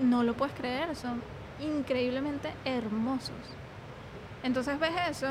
[0.00, 1.20] no lo puedes creer, son
[1.60, 3.36] increíblemente hermosos.
[4.42, 5.28] Entonces ves eso,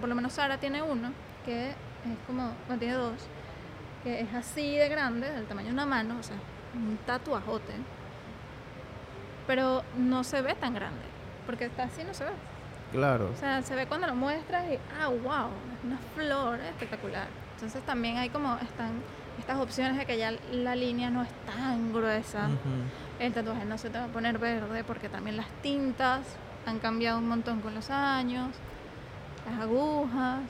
[0.00, 1.12] por lo menos Sara tiene uno,
[1.44, 1.76] que es
[2.26, 3.26] como, bueno, tiene dos,
[4.04, 6.36] que es así de grande, del tamaño de una mano, o sea,
[6.74, 7.72] un tatuajote,
[9.46, 11.04] pero no se ve tan grande,
[11.46, 12.30] porque está así no se ve.
[12.92, 13.30] Claro.
[13.34, 17.26] O sea, se ve cuando lo muestras y, ah, wow, es una flor espectacular.
[17.54, 19.02] Entonces también hay como, están
[19.38, 22.48] estas opciones de que ya la línea no es tan gruesa.
[23.18, 26.20] El tatuaje no se te va a poner verde porque también las tintas
[26.66, 28.48] han cambiado un montón con los años,
[29.48, 30.40] las agujas.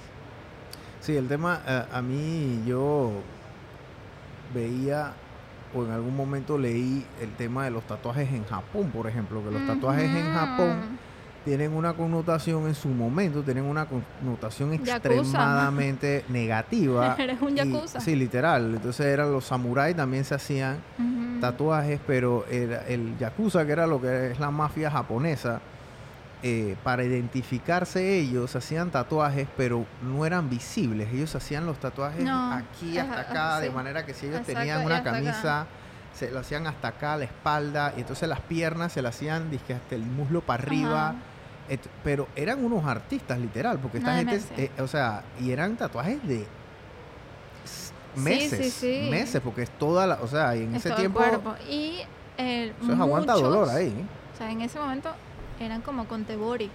[1.01, 3.12] Sí, el tema, eh, a mí yo
[4.53, 5.12] veía
[5.74, 9.51] o en algún momento leí el tema de los tatuajes en Japón, por ejemplo, que
[9.51, 10.33] los tatuajes en.
[10.33, 10.98] Japón
[11.49, 14.97] tienen una connotación en su momento, tienen una connotación Yakuza.
[14.97, 17.17] extremadamente negativa.
[17.19, 18.01] Eres un y- yakuza.
[18.01, 18.75] sí, literal.
[18.75, 20.77] Entonces eran los samuráis también se hacían
[21.41, 25.61] tatuajes, pero era el yakuza, que era lo que es la mafia japonesa,
[26.43, 31.09] eh, para identificarse ellos hacían tatuajes, pero no eran visibles.
[31.15, 34.85] Ellos hacían los tatuajes No, aquí hasta acá, de manera que si ellos Exacto, tenían
[34.85, 35.13] una acá.
[35.13, 35.67] camisa,
[36.15, 39.73] se lo hacían hasta acá, la espalda, y entonces las piernas se las hacían dizque,
[39.75, 41.09] hasta el muslo para arriba.
[41.11, 41.15] Ajá.
[41.69, 45.77] Et- pero eran unos artistas, literal, porque esta No, gente, eh, o sea, y eran
[45.77, 46.47] tatuajes de
[47.65, 49.11] Sí, meses, sí, sí.
[49.11, 51.55] meses, porque es toda la, o sea, y en Es ese el tiempo, cuerpo.
[51.69, 52.01] Y
[52.37, 53.95] eso es aguanta muchos, dolor ahí.
[54.35, 55.11] O sea, en ese momento
[55.61, 56.71] eran como con tebori,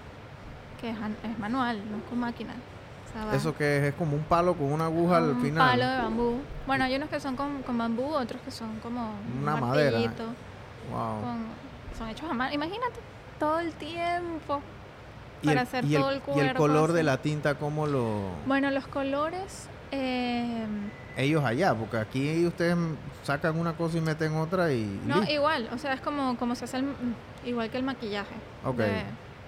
[0.80, 2.54] que es, an- es manual, no es con máquina.
[2.54, 5.70] O sea, Eso que es, es como un palo con una aguja al un final.
[5.70, 6.38] palo de bambú.
[6.66, 9.98] Bueno, hay unos que son con, con bambú, otros que son como un Una madera.
[10.00, 11.22] Wow.
[11.22, 11.46] con-
[11.98, 12.54] son hechos a mano.
[12.54, 13.00] Imagínate,
[13.40, 14.62] todo el tiempo
[15.44, 16.42] Y para el, hacer y todo el y cuerpo.
[16.42, 18.32] el color de la tinta, ¿cómo lo...?
[18.46, 19.68] Bueno, los colores...
[19.92, 20.66] eh,
[21.18, 22.76] Ellos allá, porque aquí ustedes
[23.24, 25.00] sacan una cosa y meten otra y...
[25.06, 25.34] No, listo.
[25.34, 26.86] igual, o sea, es como, como se hace el,
[27.46, 28.34] igual que el maquillaje.
[28.66, 28.78] Ok.
[28.78, 29.04] de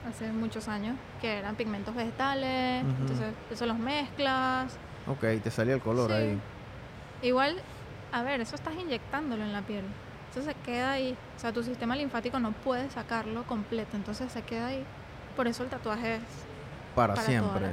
[0.08, 4.78] hace muchos años, que eran pigmentos vegetales, entonces eso los mezclas.
[5.08, 6.16] Ok, te salía el color Sí.
[6.18, 6.40] ahí.
[7.24, 7.56] Igual,
[8.12, 9.84] a ver, eso estás inyectándolo en la piel.
[10.30, 11.18] Entonces se queda ahí.
[11.36, 14.84] O sea, tu sistema linfático no puede sacarlo completo, entonces se queda ahí.
[15.36, 16.22] Por eso el tatuaje es
[16.96, 17.68] Para, siempre.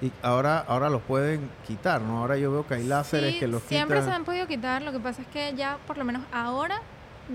[0.00, 2.18] Y ahora, ahora los pueden quitar, ¿no?
[2.18, 4.10] Ahora yo veo que hay láseres Sí, que los siempre quitan.
[4.10, 6.80] se han podido quitar, lo que pasa es que ya, por lo menos ahora,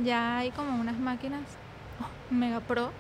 [0.04, 1.42] ya hay como unas máquinas
[2.02, 2.92] oh, mega pro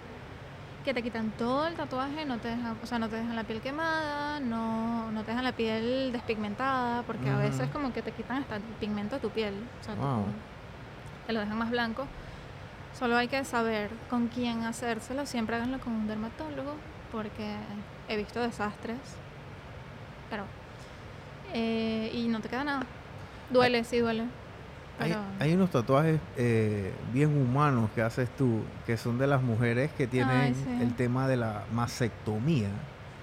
[0.85, 3.43] que te quitan todo el tatuaje, no te dejan, o sea, no te dejan la
[3.43, 8.13] piel quemada, no, no te dejan la piel despigmentada, porque a veces como que te
[8.13, 10.23] quitan hasta el pigmento de tu piel, o sea, Wow.
[11.25, 12.07] te lo dejan más blanco.
[12.97, 16.73] Solo hay que saber con quién hacérselo, siempre háganlo con un dermatólogo,
[17.11, 17.55] porque
[18.09, 18.97] he visto desastres,
[20.29, 20.43] pero...
[21.53, 22.85] eh, y no te queda nada.
[23.51, 24.25] Duele, sí duele.
[25.39, 30.07] Hay, unos tatuajes eh, bien humanos que haces tú, que son de las mujeres que
[30.07, 30.81] tienen Ay, sí.
[30.81, 32.69] el tema de la mastectomía.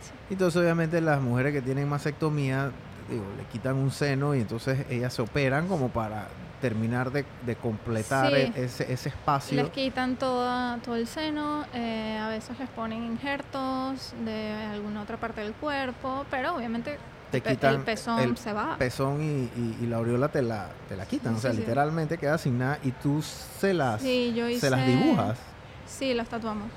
[0.01, 0.13] Sí.
[0.31, 2.71] Entonces, obviamente, las mujeres que tienen mastectomía,
[3.11, 6.29] digo, le quitan un seno y entonces ellas se operan como para
[6.61, 8.53] terminar de, de completar Sí.
[8.55, 9.63] ese, ese espacio.
[9.63, 15.17] les quitan toda, todo el seno, eh, a veces les ponen injertos de alguna otra
[15.19, 16.99] parte del cuerpo, pero obviamente
[17.31, 18.77] Te quitan el pezón el se va.
[18.79, 19.25] pezón y,
[19.61, 21.35] y- y la aureola te la, te la quitan.
[21.35, 24.71] Sí, o sea, sí, literalmente queda sin nada y tú se las, yo hice, se
[24.71, 25.39] las dibujas.
[25.87, 26.69] Sí, las tatuamos.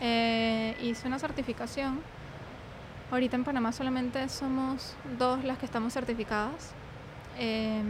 [0.00, 2.00] Eh, hice una certificación.
[3.10, 6.72] Ahorita en Panamá solamente somos dos las que estamos certificadas
[7.38, 7.84] em,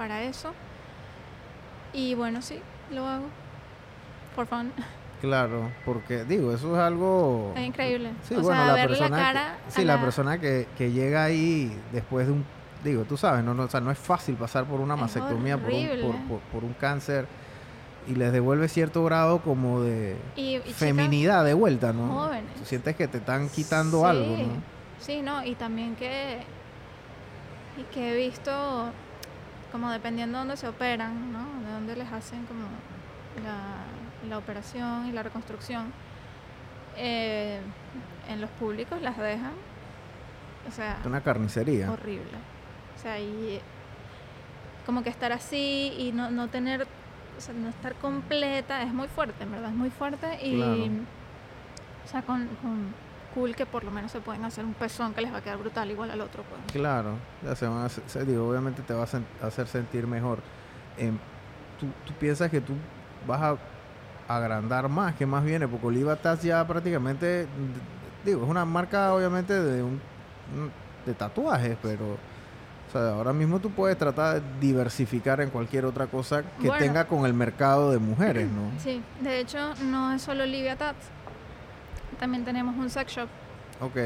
[0.00, 0.54] para eso.
[1.92, 2.58] Y bueno, sí,
[2.90, 3.26] lo hago.
[4.34, 4.72] For fun.
[5.20, 7.52] Claro, porque digo, eso es algo...
[7.54, 8.12] Es increíble.
[8.26, 9.58] Sí, o bueno, sea, la persona, la que- cara.
[9.68, 12.46] sí, la, persona que, que llega ahí después de un,
[12.82, 15.58] digo, tú sabes, no, no, o sea, no es fácil pasar por una Es mastectomía,
[15.58, 17.26] por un, por, por- por un cáncer
[18.08, 22.08] y les devuelve cierto grado como de Y, y chicas feminidad de vuelta, ¿no?
[22.08, 22.54] jóvenes.
[22.54, 24.62] Tú sientes que te están quitando Sí, algo, ¿no?
[25.00, 26.38] Sí, no, y también que,
[27.76, 28.86] y que he visto,
[29.72, 31.44] como dependiendo de dónde se operan, ¿no?
[31.66, 32.62] De dónde les hacen como
[33.44, 35.92] la, la operación y la reconstrucción,
[36.96, 37.60] eh,
[38.28, 39.52] en los públicos las dejan,
[40.68, 41.90] o sea, Es una carnicería.
[41.90, 42.36] horrible.
[42.96, 43.60] O sea, y
[44.86, 46.86] como que estar así y no, no tener,
[47.38, 50.84] o sea, no estar completa, es muy fuerte, en verdad, es muy fuerte y, Claro.
[52.04, 52.92] o sea, con, con
[53.34, 55.58] cool que por lo menos se pueden hacer un pezón que les va a quedar
[55.58, 56.60] brutal igual al otro, pues.
[56.72, 57.14] Claro,
[57.44, 60.38] ya se van a hacer- digo, obviamente te va a sen- hacer sentir mejor.
[60.98, 61.16] Em,
[61.78, 62.74] ¿tú, tú piensas que tú
[63.26, 63.56] vas a
[64.28, 65.14] agrandar más?
[65.14, 65.66] ¿Qué más viene?
[65.66, 67.46] Porque Oliva Tats ya prácticamente,
[68.24, 70.00] digo, es una marca obviamente de un,
[71.06, 72.16] de tatuajes, pero
[72.88, 76.84] o sea, ahora mismo tú puedes tratar de diversificar en cualquier otra cosa que Bueno.
[76.84, 78.70] tenga con el mercado de mujeres, ¿no?
[78.80, 80.98] Sí, de hecho no es solo Livia Tats,
[82.20, 83.28] también tenemos un sex shop,
[83.80, 83.96] Ok,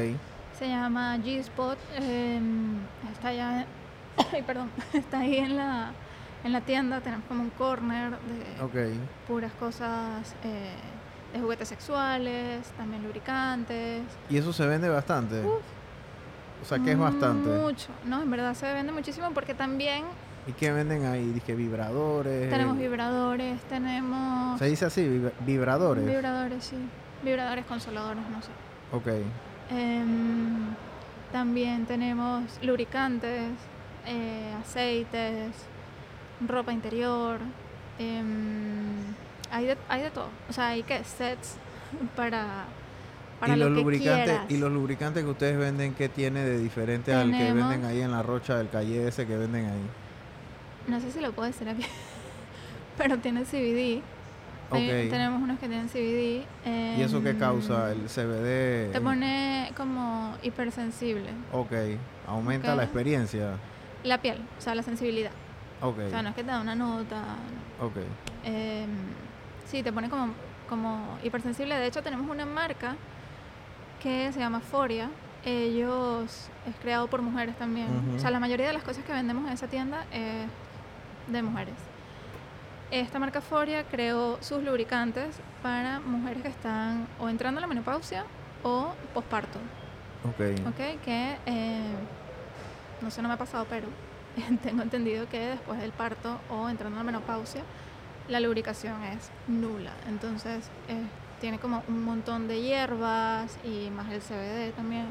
[0.57, 2.77] se llama G-Spot, em,
[3.13, 3.65] está allá,
[4.33, 5.91] ay, perdón, está ahí en la,
[6.43, 8.63] en la tienda, tenemos como un corner de...
[8.63, 8.97] ok.
[9.27, 10.71] puras cosas eh,
[11.33, 14.03] de juguetes sexuales, también lubricantes.
[14.29, 15.41] ¿Y eso se vende bastante?
[15.43, 17.49] O sea, que es bastante.
[17.49, 20.03] Mucho, no, en verdad se vende muchísimo porque también
[20.47, 21.31] ¿Y qué venden ahí?
[21.33, 22.49] Dije vibradores.
[22.51, 26.05] tenemos vibradores, tenemos Se dice así, vib- vibradores.
[26.05, 26.77] vibradores, sí,
[27.23, 28.49] vibradores consoladores, no sé.
[28.91, 29.07] ok.
[29.69, 30.75] Em,
[31.31, 33.51] también tenemos lubricantes,
[34.05, 35.51] eh, aceites,
[36.47, 37.39] ropa interior.
[37.97, 39.15] em,
[39.51, 40.29] hay, de, hay de todo.
[40.49, 41.55] O sea, hay que sets
[42.15, 42.65] para,
[43.39, 44.45] para y lo los que lubricantes quieras.
[44.49, 48.11] y los lubricantes que ustedes venden qué tiene de diferente al que venden ahí en
[48.11, 49.89] la rocha del calle ese que venden ahí
[50.87, 51.85] No sé si lo puedo decir aquí,
[52.97, 54.01] pero tiene CBD.
[54.71, 56.45] Tenemos unos que tienen CBD.
[56.97, 61.29] y eso qué causa em, el CBD Te pone como hipersensible.
[61.51, 61.71] ok
[62.27, 63.51] aumenta la experiencia
[64.03, 65.31] La piel, o sea, la sensibilidad.
[65.81, 67.21] ok O sea, no es que te da una nota.
[67.79, 67.85] no.
[67.87, 67.97] ok
[68.43, 68.89] Em,
[69.65, 70.33] sí, te pone como,
[70.69, 71.75] como hipersensible.
[71.75, 72.95] De hecho, tenemos una marca
[74.01, 75.09] que se llama Foria.
[75.43, 77.87] Ellos es creado por mujeres también.
[78.15, 80.45] O sea, la mayoría de las cosas que vendemos en esa tienda es
[81.31, 81.73] de mujeres.
[82.95, 88.23] Esta marca Foria creó sus lubricantes para mujeres que están o entrando a la menopausia
[88.63, 89.59] o posparto.
[90.23, 91.01] ok ¿Ok?
[91.03, 91.93] Que eh,
[93.01, 93.89] no sé, no me ha pasado, pero
[94.63, 97.63] tengo entendido que después del parto o entrando en la menopausia,
[98.29, 99.91] la lubricación es nula.
[100.07, 101.03] Entonces, eh,
[101.41, 105.07] tiene como un montón de hierbas y más el CBD también,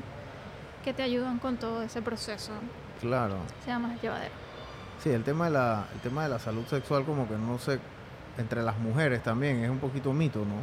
[0.82, 2.52] que te ayudan con todo ese proceso.
[2.98, 4.43] claro Sea más llevadero.
[5.04, 7.78] Sí el tema de la el tema de la salud sexual como que no sé
[8.38, 10.56] entre las mujeres también es un poquito mito no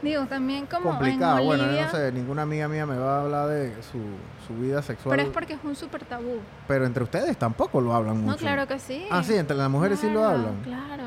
[0.00, 3.18] Digo, también como complicado en bueno yo Olivia, no sé ninguna amiga mía me va
[3.18, 3.98] a hablar de su,
[4.46, 6.38] su vida sexual pero es porque es un súper tabú.
[6.66, 9.06] pero entre ustedes tampoco lo hablan mucho No, claro que sí.
[9.10, 11.04] ah sí entre las mujeres sí lo hablan Claro.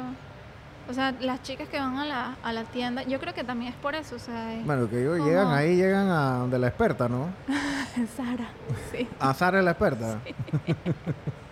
[0.90, 3.72] O sea, las chicas que van a la, a la tienda, yo creo que también
[3.72, 7.08] es por eso, o sea, Bueno, que ellos llegan ahí, llegan a donde la experta,
[7.08, 7.30] ¿no?
[8.18, 8.50] Sara,
[8.92, 9.08] sí.
[9.18, 10.18] A Sara es la experta.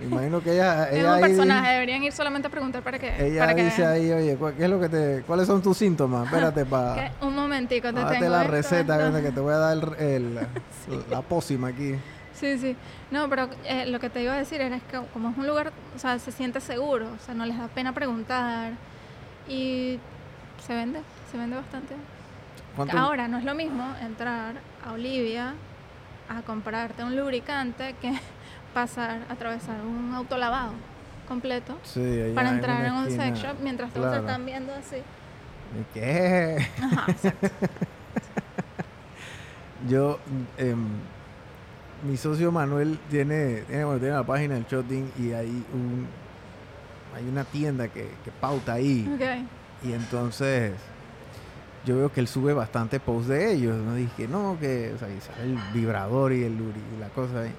[0.00, 3.40] Imagino que ella, Es ella ahí personaje, deberían ir solamente a preguntar para que, ella
[3.46, 6.24] para dice ahí, oye, ¿cuál- ¿qué es lo que te, ¿cuáles son tus síntomas?
[6.26, 9.22] Espérate para un momentico, te tengo la esto, receta, esto.
[9.22, 11.94] que te voy a dar el, el- la pócima aquí.
[12.34, 12.76] Sí, sí.
[13.10, 15.72] No, pero eh, lo que te iba a decir era que como es un lugar,
[15.96, 18.72] o sea, se siente seguro, o sea, no les da pena preguntar
[19.48, 19.98] y
[20.64, 21.00] se vende,
[21.32, 21.94] se vende bastante.
[22.76, 24.54] ¿Cuánto- Ahora, no es lo mismo entrar
[24.86, 25.54] a Olivia
[26.28, 28.12] a comprarte un lubricante que
[28.74, 30.72] pasar, atravesar un autolavado
[31.26, 34.72] completo Sí, allá para en entrar en un sex shop mientras todos se están viendo
[34.72, 34.96] así.
[34.96, 36.66] ¿Y ¿Qué?
[36.82, 37.48] Ajá, exacto.
[39.88, 40.18] Yo,
[40.56, 40.86] em,
[42.02, 46.06] mi socio Manuel tiene, tiene, bueno, tiene la página del Shotting y hay un,
[47.14, 49.08] hay una tienda que, que pauta ahí.
[49.84, 50.72] Y entonces
[51.84, 53.76] yo veo que él sube bastante posts de ellos.
[53.76, 57.42] No dije, no, que o sea, y sale el vibrador y el y la cosa
[57.42, 57.52] ahí.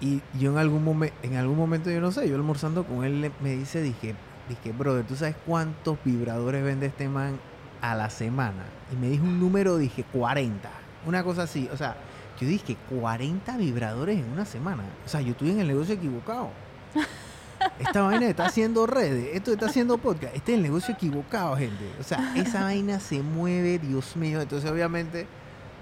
[0.00, 3.30] Y yo en algún momento, en algún momento, yo no sé, yo almorzando con él
[3.40, 4.14] me dice, dije,
[4.48, 7.38] dije, brother, ¿tú sabes cuántos vibradores vende este man
[7.80, 8.64] a la semana?
[8.92, 10.70] Y me dijo un número, dije, 40.
[11.06, 11.68] Una cosa así.
[11.72, 11.96] O sea,
[12.40, 14.84] yo dije, 40 vibradores en una semana.
[15.04, 16.50] O sea, yo estoy en el negocio equivocado.
[17.78, 20.34] Esta vaina está haciendo redes, esto está haciendo podcast.
[20.34, 21.84] Este es el negocio equivocado, gente.
[22.00, 24.40] O sea, esa vaina se mueve, Dios mío.
[24.40, 25.26] Entonces, obviamente,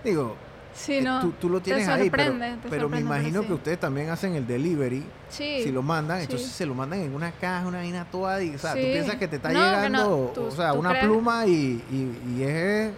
[0.02, 0.34] digo,
[0.74, 1.20] Sí, eh, no.
[1.20, 2.34] tú, tú lo te tienes ahí, pero,
[2.70, 3.46] pero me imagino sí.
[3.48, 5.04] que ustedes también hacen el delivery.
[5.28, 5.62] Sí.
[5.64, 6.24] Si lo mandan, sí.
[6.24, 8.42] entonces se lo mandan en una caja, una vaina toda.
[8.42, 10.72] Y, o sea, tú piensas que te está No, que no, llegando, tú- o sea,
[10.74, 12.92] una crees- pluma y, y, y es,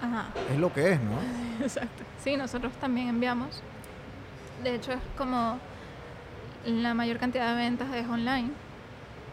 [0.00, 0.28] Ajá.
[0.50, 1.18] es lo que es, ¿no?
[1.64, 2.04] Exacto.
[2.24, 3.62] Sí, nosotros también enviamos.
[4.64, 5.58] De hecho, es como
[6.64, 8.50] la mayor cantidad de ventas es online.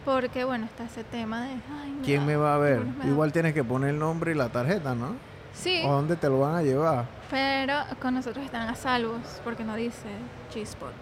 [0.04, 1.52] Porque, bueno, está ese tema de.
[1.52, 2.82] Ay, ¿Quién da- me va a ver?
[3.06, 5.14] Igual tienes que poner el nombre y la tarjeta, ¿no?
[5.54, 7.06] Sí, ¿O dónde te lo van a llevar?
[7.30, 10.08] Pero con nosotros están a salvos porque no dice
[10.54, 10.92] G-Spot.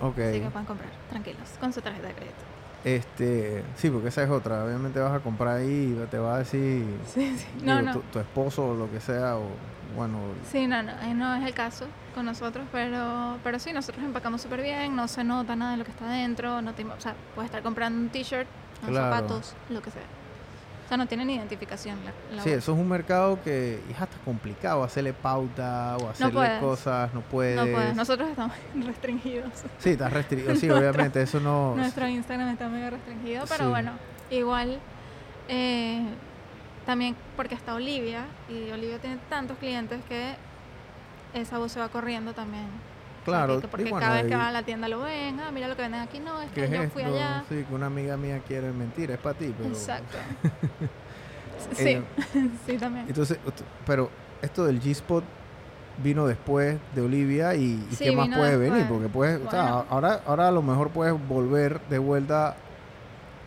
[0.00, 0.18] Ok.
[0.18, 2.36] Así que pueden comprar tranquilos con su tarjeta de crédito.
[2.84, 4.64] Este, sí, porque esa es otra.
[4.64, 7.46] Obviamente vas a comprar ahí y te va a decir Sí, sí.
[7.56, 7.92] digo, No, no.
[7.92, 9.42] Tu, tu esposo o lo que sea, o
[9.94, 10.18] bueno,
[10.50, 14.40] Sí, no, no, ahí no es el caso con nosotros, pero, pero sí, nosotros empacamos
[14.40, 17.14] súper bien, no se nota nada de lo que está dentro, no te, o sea,
[17.34, 18.46] puedes estar comprando un t-shirt,
[18.82, 19.14] unos Claro.
[19.16, 20.02] zapatos, lo que sea.
[20.90, 24.16] O sea, no tienen identificación la, la sí, eso es un mercado que es hasta
[24.24, 27.54] complicado hacerle pauta o hacerle cosas, no puedes.
[27.54, 29.52] No puedes, nosotros estamos restringidos.
[29.78, 31.74] Sí, estás restringido, sí, Nuestro- obviamente, eso no.
[31.76, 33.70] Nuestro Instagram está medio restringido, pero Sí.
[33.70, 33.92] bueno,
[34.32, 34.80] igual
[35.48, 36.02] eh,
[36.86, 40.34] también porque está Olivia y Olivia tiene tantos clientes que
[41.34, 42.66] esa voz se va corriendo también.
[43.24, 45.50] Claro, que- que porque bueno, cada vez que van a la tienda lo ven, ah,
[45.52, 46.92] mira lo que venden aquí, no, es ¿Qué que yo esto?
[46.92, 47.44] fui allá.
[47.48, 49.68] Sí, que una amiga mía quiere mentir, es para ti, pero.
[49.70, 50.16] Exacto.
[51.74, 52.02] Sí, Eh,
[52.66, 53.06] sí también.
[53.06, 53.38] entonces,
[53.86, 54.10] pero
[54.40, 55.22] esto del G-Spot
[56.02, 58.70] vino después de Olivia y, y Sí, qué más puede después.
[58.72, 62.56] venir, porque puedes, o sea, ahora, ahora a lo mejor puedes volver de vuelta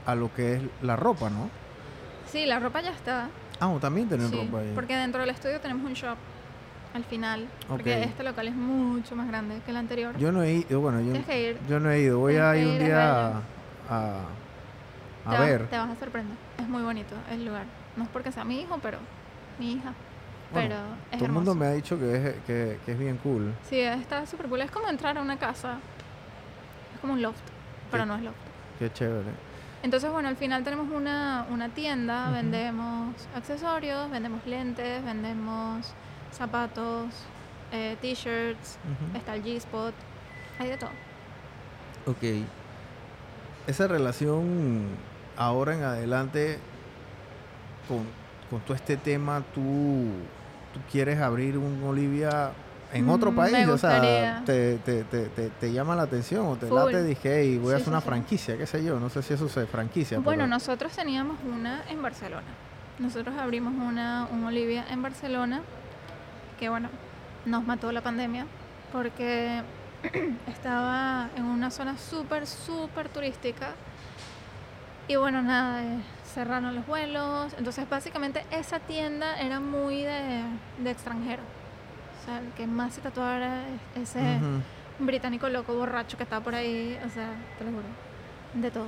[0.05, 1.49] a lo que es la ropa, ¿no?
[2.31, 3.29] Sí, la ropa ya está.
[3.59, 4.71] Ah, también tienen Sí, ropa ahí.
[4.75, 6.17] porque dentro del estudio tenemos un shop
[6.93, 7.47] al final.
[7.67, 8.03] Porque Ok.
[8.05, 10.17] este local es mucho más grande que el anterior.
[10.17, 11.59] Yo no he ido, bueno, yo, Tienes que ir.
[11.67, 13.41] yo no he ido, voy Tienes a ir un día a,
[13.89, 14.21] a,
[15.25, 15.67] a te, ver.
[15.67, 16.37] te vas a sorprender.
[16.57, 17.65] Es muy bonito el lugar.
[17.95, 18.99] No es porque sea mi hijo, pero
[19.59, 19.93] mi hija.
[20.51, 20.81] Bueno, pero
[21.11, 23.53] es Todo el mundo me ha dicho que es, que, que es bien cool.
[23.67, 24.61] Sí, está súper cool.
[24.61, 25.77] Es como entrar a una casa.
[26.93, 27.39] Es como un loft,
[27.89, 28.09] pero Sí.
[28.09, 28.37] no es loft.
[28.77, 29.31] Qué chévere.
[29.81, 32.33] Entonces, bueno, al final tenemos una, una tienda, Ujú.
[32.35, 35.93] vendemos accesorios, vendemos lentes, vendemos
[36.35, 37.07] zapatos,
[37.71, 39.17] eh, t-shirts, Ujú.
[39.17, 39.93] está el G-Spot,
[40.59, 40.89] hay de todo.
[42.05, 42.45] Ok.
[43.67, 44.87] Esa relación
[45.37, 46.59] ahora en adelante
[47.87, 47.99] con,
[48.49, 49.61] con todo este tema, tú,
[50.73, 52.51] tú quieres abrir un Olivia
[52.91, 56.55] en otro Mm, país, o sea, te, te, te, te, te llama la atención o
[56.57, 56.77] te Full.
[56.77, 58.05] late, dije, voy a hacer sí, una sí.
[58.07, 60.19] franquicia, qué sé yo, no sé si eso se franquicia.
[60.19, 62.45] Bueno, pero- nosotros teníamos una en Barcelona.
[62.99, 65.61] Nosotros abrimos una, un Olivia en Barcelona,
[66.63, 66.87] que bueno,
[67.45, 68.47] nos mató la pandemia,
[68.93, 69.63] porque
[70.47, 73.71] estaba en una zona súper, súper turística.
[75.09, 77.53] Y bueno, nada, eh, cerraron los vuelos.
[77.57, 80.43] Entonces, básicamente, esa tienda era muy de,
[80.81, 81.43] de extranjero.
[82.21, 83.63] O sea, el que más se tatuaba era
[83.95, 84.39] ese
[84.99, 87.27] británico loco borracho que estaba por ahí, o sea,
[87.59, 87.83] te lo juro,
[88.53, 88.87] de todo.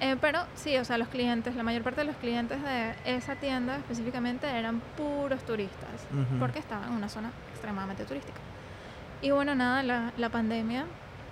[0.00, 3.34] Eh, pero sí, o sea, los clientes, la mayor parte de los clientes de esa
[3.36, 6.06] tienda específicamente eran puros turistas,
[6.38, 8.38] porque estaban en una zona extremadamente turística.
[9.22, 10.84] Y bueno, nada, la, la pandemia,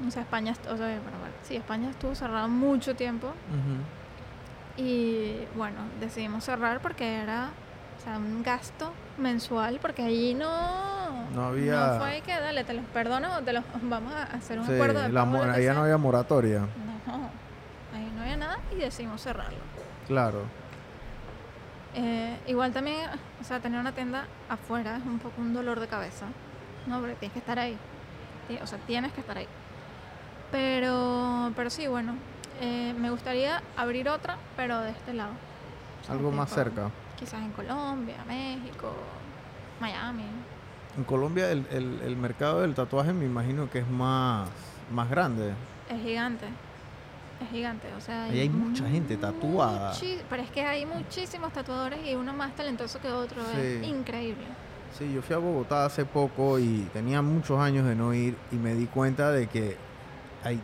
[0.07, 3.33] o sea, España, o sea, bueno, bueno, sí, España estuvo cerrada mucho tiempo.
[4.77, 7.51] Y bueno, decidimos cerrar porque era,
[8.01, 12.73] o sea, un gasto mensual, porque allí no, No había- no fue que dale, te
[12.75, 15.75] los perdono, o te los vamos a hacer un Sí, acuerdo de la pago, allá
[15.75, 16.61] no había moratoria,
[17.07, 17.31] No,
[17.97, 19.59] ahí no había nada y decidimos cerrarlo.
[20.07, 20.43] claro.
[21.97, 23.09] Eh, igual también,
[23.41, 26.27] o sea, tener una tienda afuera es un poco un dolor de cabeza,
[26.89, 26.99] ¿no?
[26.99, 27.79] Porque tienes que estar ahí.
[28.61, 29.47] O sea, tienes que estar ahí.
[30.51, 32.14] Pero, pero sí, bueno,
[32.61, 35.31] eh, me gustaría abrir otra, pero de este lado.
[36.03, 36.91] O sea, Algo más cerca.
[37.16, 38.93] Quizás en Colombia, México,
[39.81, 40.25] Miami.
[40.99, 44.49] En Colombia el, el, el mercado del tatuaje me imagino que es más,
[44.93, 45.53] más grande.
[45.89, 46.47] Es gigante.
[47.41, 48.24] Es gigante, o sea...
[48.24, 49.93] Hay mucha gente tatuada.
[50.30, 53.43] Pero es que hay muchísimos tatuadores y uno más talentoso que otro.
[53.59, 54.45] Es increíble.
[54.99, 58.57] Sí, yo fui a Bogotá hace poco y tenía muchos años de no ir y
[58.57, 59.76] me di cuenta de que
[60.45, 60.61] hay...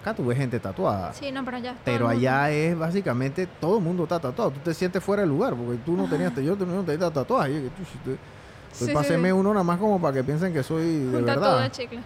[0.00, 1.12] Acá tuve gente tatuada.
[1.12, 4.50] Sí, no, pero allá Pero allá es básicamente todo el mundo está tatuado.
[4.52, 7.50] Tú te sientes fuera del lugar porque tú no tenías, yo no tenía tatuaje.
[7.52, 8.18] Y que tú, te-
[8.72, 11.70] Sí, pues sí, uno nada más como para que piensen que soy de un verdad.
[11.72, 12.00] chicle.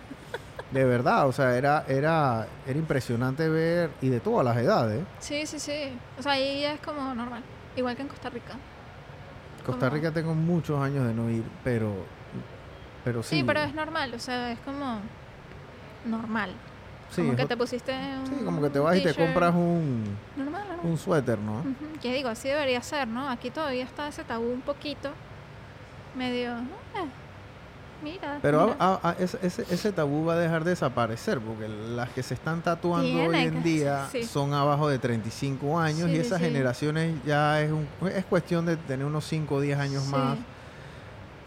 [0.72, 5.04] De verdad, o sea, era, era, era impresionante ver y de todas las edades.
[5.20, 5.98] Sí, sí, sí.
[6.18, 7.42] O sea, ahí es como normal.
[7.76, 8.54] Igual que en Costa Rica.
[9.66, 11.92] Costa Como- Rica tengo muchos años de no ir, pero,
[13.04, 13.36] pero sí.
[13.36, 14.14] Sí, pero es normal.
[14.14, 15.00] O sea, es como
[16.06, 16.50] normal.
[17.10, 20.04] sí, como que te pusiste un sí, como que te vas y te compras un,
[20.36, 20.86] Normal, normal.
[20.90, 21.58] un suéter, ¿no?
[21.60, 23.28] Ujú, Que digo, así debería ser, ¿no?
[23.28, 25.10] Aquí todavía está ese tabú un poquito,
[26.16, 27.08] medio, eh,
[28.02, 28.38] mira.
[28.42, 28.76] Pero mira.
[28.78, 32.34] a- a- ese, ese- ese tabú va a dejar de desaparecer porque las que se
[32.34, 34.24] están tatuando hoy en día sí.
[34.24, 36.44] son abajo de 35 años Sí, y esas sí.
[36.44, 40.38] generaciones ya es, un, es cuestión de tener unos 5 o 10 años más.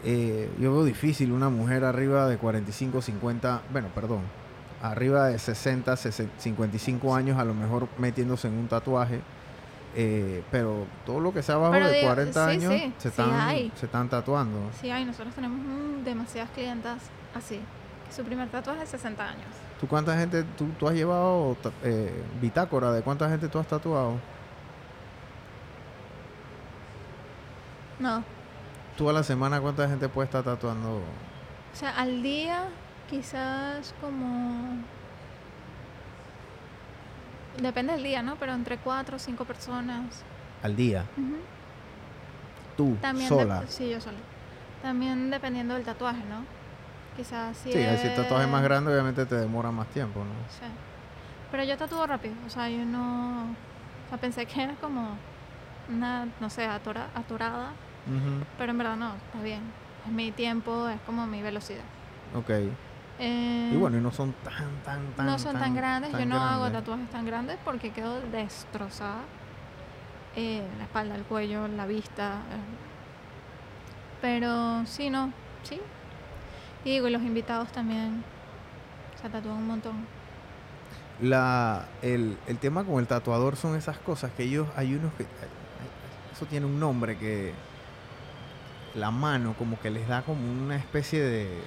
[0.04, 4.20] Eh, yo veo difícil una mujer arriba de 45, 50, bueno, perdón,
[4.82, 9.20] arriba de 60, 60, 55 años a lo mejor metiéndose en un tatuaje.
[9.96, 13.08] Eh, pero todo lo que sea abajo Pero de digo, 40 sí, años sí, se,
[13.08, 14.58] están, se están tatuando.
[14.80, 17.02] Sí, hay, nosotros tenemos mm, demasiadas clientas
[17.34, 17.60] así.
[18.06, 19.46] que Su primer tatuaje es 60 años.
[19.80, 24.14] ¿Tú cuánta gente, tú, tú has llevado eh, bitácora de cuánta gente tú has tatuado?
[27.98, 28.22] No,
[28.96, 30.96] ¿Tú a la semana cuánta gente puede estar tatuando?
[30.96, 32.68] o sea, al día
[33.10, 34.78] quizás como...
[37.60, 38.36] Depende del día, ¿no?
[38.36, 40.22] Pero entre 4 o 5 personas.
[40.62, 41.04] Al día.
[41.16, 41.36] Ujú.
[42.76, 43.62] Tú, También sola.
[43.68, 44.18] sí, yo sola.
[44.82, 46.44] También dependiendo del tatuaje, ¿no?
[47.16, 50.20] Quizás si Sí, si el tatuaje es más es- grande obviamente te demora más tiempo,
[50.20, 50.32] ¿no?
[50.50, 50.66] Sí.
[51.50, 53.44] Pero yo tatúo rápido, o sea, yo no...
[53.44, 55.16] O sea, pensé que era como
[55.88, 57.70] una, no sé, atora- atorada,
[58.58, 59.62] pero en verdad no, está bien.
[60.06, 61.82] Es mi tiempo, es como mi velocidad.
[62.34, 62.50] Ok.
[63.18, 66.26] Eh, Y bueno, y no son tan, tan, tan no son tan, grandes, tan yo
[66.26, 69.22] no hago tatuajes tan grandes porque quedo destrozada.
[70.36, 72.34] eh, la espalda, el cuello, la vista.
[72.52, 72.86] eh.
[74.20, 75.80] Pero sí, no, sí.
[76.84, 78.22] Y digo, los invitados también
[79.20, 80.06] se tatúan un montón.
[81.20, 85.26] La, el, el tema con el tatuador son esas cosas que ellos, hay unos que,
[86.32, 87.54] eso tiene un nombre que
[88.94, 91.62] la mano como que les da como una especie de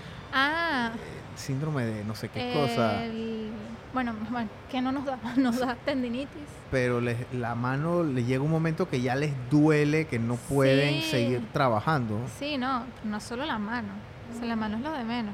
[1.36, 3.50] Síndrome de no sé qué cosa, el-
[3.94, 6.44] bueno, bueno, que no nos da, nos da tendinitis.
[6.70, 11.02] pero les, la mano le llega un momento que ya les duele, que no pueden
[11.02, 11.10] Sí.
[11.10, 12.20] seguir trabajando.
[12.38, 13.90] Sí, no, no solo la mano.
[14.32, 15.34] O sea, la mano es lo de menos.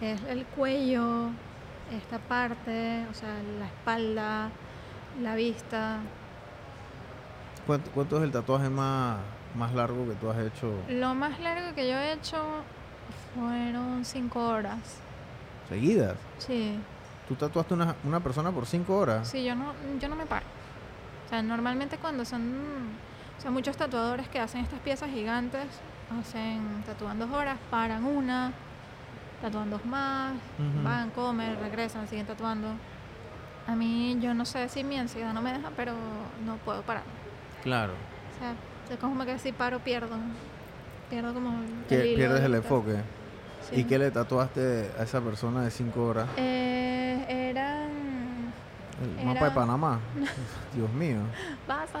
[0.00, 1.30] Es el cuello,
[1.92, 4.50] esta parte, o sea, la espalda,
[5.22, 5.98] la vista.
[7.66, 9.16] ¿Cuánto, cuánto es el tatuaje más,
[9.56, 10.72] más largo que tú has hecho?
[10.90, 12.36] Lo más largo que yo he hecho
[13.34, 14.78] fueron cinco horas.
[15.68, 16.16] Seguidas.
[16.38, 16.78] Sí,
[17.28, 19.26] ¿Tú tatuaste una, una persona por cinco horas?
[19.28, 20.44] sí, yo no, yo no me paro.
[21.26, 22.52] O sea, normalmente cuando son,
[23.38, 25.64] o sea, muchos tatuadores que hacen estas piezas gigantes,
[26.20, 28.52] hacen, tatúan dos horas, paran una,
[29.40, 30.84] tatúan dos más, Ujú.
[30.84, 32.68] van, comen, regresan, siguen tatuando.
[33.66, 35.94] A mí, yo no sé si mi ansiedad no me deja, pero
[36.44, 37.04] no puedo parar.
[37.62, 37.94] Claro.
[37.94, 38.54] O sea,
[38.94, 40.16] es como que si paro, pierdo.
[41.08, 42.96] Pierdo como el pierdes el enfoque.
[43.74, 43.80] Sí.
[43.80, 46.28] ¿Y qué le tatuaste a esa persona de cinco horas?
[46.36, 47.90] Eh, eran
[49.18, 50.00] El mapa de Panamá.
[50.74, 51.18] Dios mío.
[51.66, 52.00] Pasa.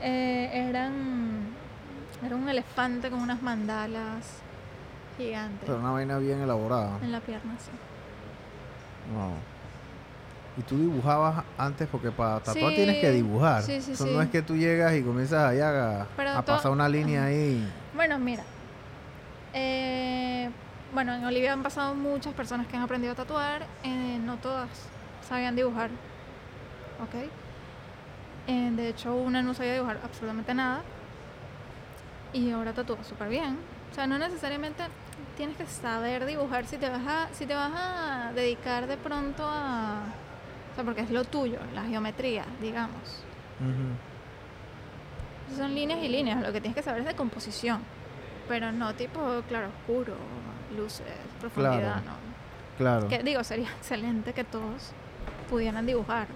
[0.00, 1.46] Eh, eran.
[2.24, 4.24] Era un elefante con unas mandalas
[5.18, 6.98] gigantes Pero una vaina bien elaborada.
[7.02, 7.70] en la pierna, sí.
[9.14, 9.32] Wow.
[10.58, 13.62] Y tú dibujabas antes porque para tatuar Sí, tienes que dibujar.
[13.62, 14.12] sí, sí, Eso sí.
[14.14, 16.06] no es que tú llegas y comienzas ahí a,
[16.46, 17.70] pasar una línea ahí.
[17.94, 18.42] Bueno, mira.
[19.52, 20.25] eh,
[20.92, 23.66] bueno, en Olivia han pasado muchas personas que han aprendido a tatuar.
[23.82, 24.68] eh, no todas
[25.28, 25.90] sabían dibujar.
[27.02, 27.30] ¿Ok?
[28.48, 30.82] Eh, de hecho, una no sabía dibujar absolutamente nada.
[32.32, 33.58] Y ahora tatúa súper bien.
[33.90, 34.84] O sea, no necesariamente
[35.36, 39.44] tienes que saber dibujar si te vas a, si te vas a dedicar de pronto
[39.46, 40.02] a...
[40.72, 43.22] O sea, porque es lo tuyo, la geometría, digamos.
[45.56, 47.80] Son líneas y líneas, lo que tienes que saber es de composición,
[48.48, 50.14] pero no tipo claro oscuro,
[50.76, 51.06] luces,
[51.40, 52.00] profundidad, Claro.
[52.04, 52.26] no.
[52.78, 53.08] Claro.
[53.08, 54.92] Que digo, sería excelente que todos
[55.50, 56.28] pudieran dibujar.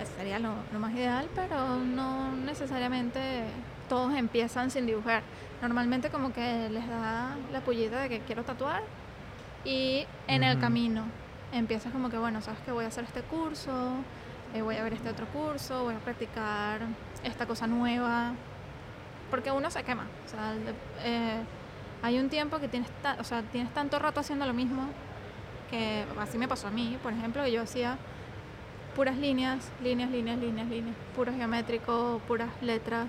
[0.00, 3.44] Eso Sería lo, lo más ideal, pero no necesariamente
[3.88, 5.22] todos empiezan sin dibujar.
[5.62, 8.82] Normalmente como que les da la pullita de que quiero tatuar
[9.64, 10.60] y en el Ujú.
[10.62, 11.04] camino
[11.52, 13.92] empiezas como que, bueno, sabes que voy a hacer este curso,
[14.52, 16.80] eh, voy a ver este otro curso, voy a practicar
[17.22, 18.32] esta cosa nueva,
[19.30, 20.06] porque uno se quema.
[20.26, 20.54] O sea,
[21.04, 21.40] eh,
[22.04, 24.82] hay un tiempo que tienes, o sea, tienes tanto rato haciendo lo mismo
[25.70, 27.96] que así me pasó a mí, por ejemplo, que yo hacía
[28.94, 33.06] puras líneas, líneas, líneas, líneas, líneas, puro geométrico, puras letras.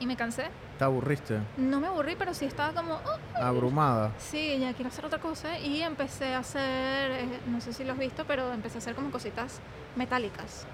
[0.00, 0.48] Y me cansé.
[0.78, 1.38] Te aburriste.
[1.56, 4.10] No me aburrí, pero sí estaba como, "Oh, Abrumada.
[4.18, 7.92] Sí, ya quiero hacer otra cosa y empecé a hacer, eh, no sé si lo
[7.94, 9.60] has visto, pero empecé a hacer como cositas
[9.96, 10.66] metálicas.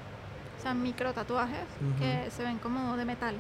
[0.59, 1.61] O sea, micro tatuajes
[2.01, 3.37] que se ven como de metal.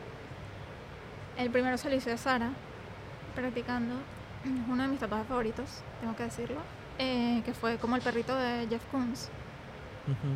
[1.37, 2.51] El primero se lo hice a Sara,
[3.31, 3.95] practicando.
[4.68, 6.61] Uno de mis tatuajes favoritos, tengo que decirlo.
[6.99, 9.28] eh, que fue como el perrito de Jeff Koons.
[10.07, 10.28] Ujú.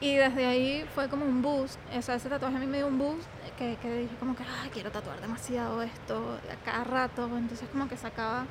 [0.00, 1.78] Y desde ahí fue como un boost.
[1.96, 3.26] O sea, ese tatuaje a mí me dio un boost
[3.58, 7.28] que, que dije como que, ay, quiero tatuar demasiado esto a cada rato.
[7.36, 8.46] Entonces como que sacaba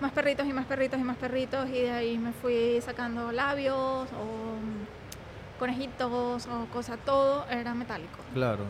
[0.00, 3.76] más perritos y más perritos y más perritos y de ahí me fui sacando labios
[4.12, 6.98] o mm, conejitos o cosas.
[7.04, 8.18] Todo era metálico.
[8.34, 8.64] Claro.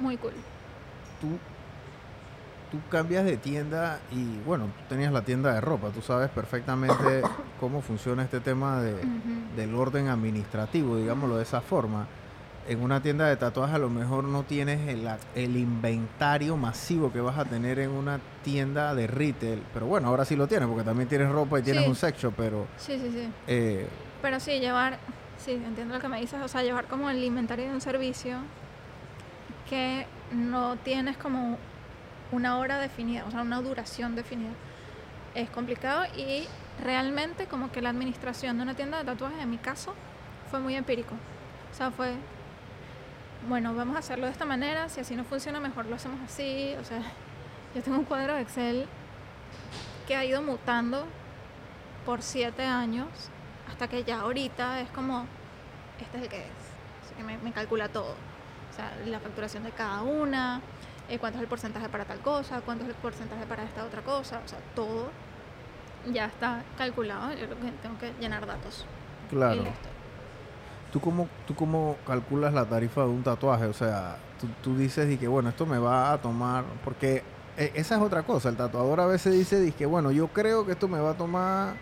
[0.00, 0.32] Muy cool.
[1.20, 1.38] Tú,
[2.70, 5.88] tú cambias de tienda y bueno, tú tenías la tienda de ropa.
[5.90, 7.22] Tú sabes perfectamente
[7.60, 8.94] cómo funciona este tema de,
[9.56, 12.06] del orden administrativo, digámoslo de esa forma.
[12.68, 17.20] En una tienda de tatuajes a lo mejor no tienes el, el inventario masivo que
[17.22, 19.62] vas a tener en una tienda de retail.
[19.72, 21.88] Pero bueno, ahora sí lo tienes porque también tienes ropa y tienes Sí.
[21.88, 23.28] un sex shop, pero Sí, sí, sí.
[23.46, 23.88] eh,
[24.20, 24.98] Pero sí, llevar,
[25.38, 28.36] sí, entiendo lo que me dices, o sea, llevar como el inventario de un servicio
[29.70, 31.56] que no tienes como
[32.32, 34.52] una hora definida, o sea, una duración definida.
[35.34, 36.46] Es complicado y
[36.82, 39.94] realmente como que la administración de una tienda de tatuajes, en mi caso,
[40.50, 41.14] fue muy empírico.
[41.70, 42.14] O sea, fue,
[43.48, 46.74] bueno, vamos a hacerlo de esta manera, si así no funciona, mejor lo hacemos así.
[46.80, 47.00] O sea,
[47.74, 48.86] yo tengo un cuadro de Excel
[50.06, 51.06] que ha ido mutando
[52.06, 53.08] por siete años
[53.68, 55.26] hasta que ya ahorita es como,
[56.00, 57.04] este es el que es.
[57.04, 58.14] Así que me, me calcula todo.
[58.70, 60.60] O sea, la facturación de cada una,
[61.08, 64.02] eh, cuánto es el porcentaje para tal cosa, cuánto es el porcentaje para esta otra
[64.02, 64.40] cosa.
[64.44, 65.08] O sea, todo
[66.12, 67.32] ya está calculado.
[67.32, 68.84] Yo lo que tengo que llenar datos.
[69.30, 69.64] Claro.
[70.92, 73.66] ¿Tú cómo, ¿Tú cómo calculas la tarifa de un tatuaje?
[73.66, 77.22] O sea, tú, tú dices y que bueno, esto me va a tomar, porque
[77.58, 80.72] e- esa es otra cosa, el tatuador a veces dice que bueno, yo creo que
[80.72, 81.74] esto me va a tomar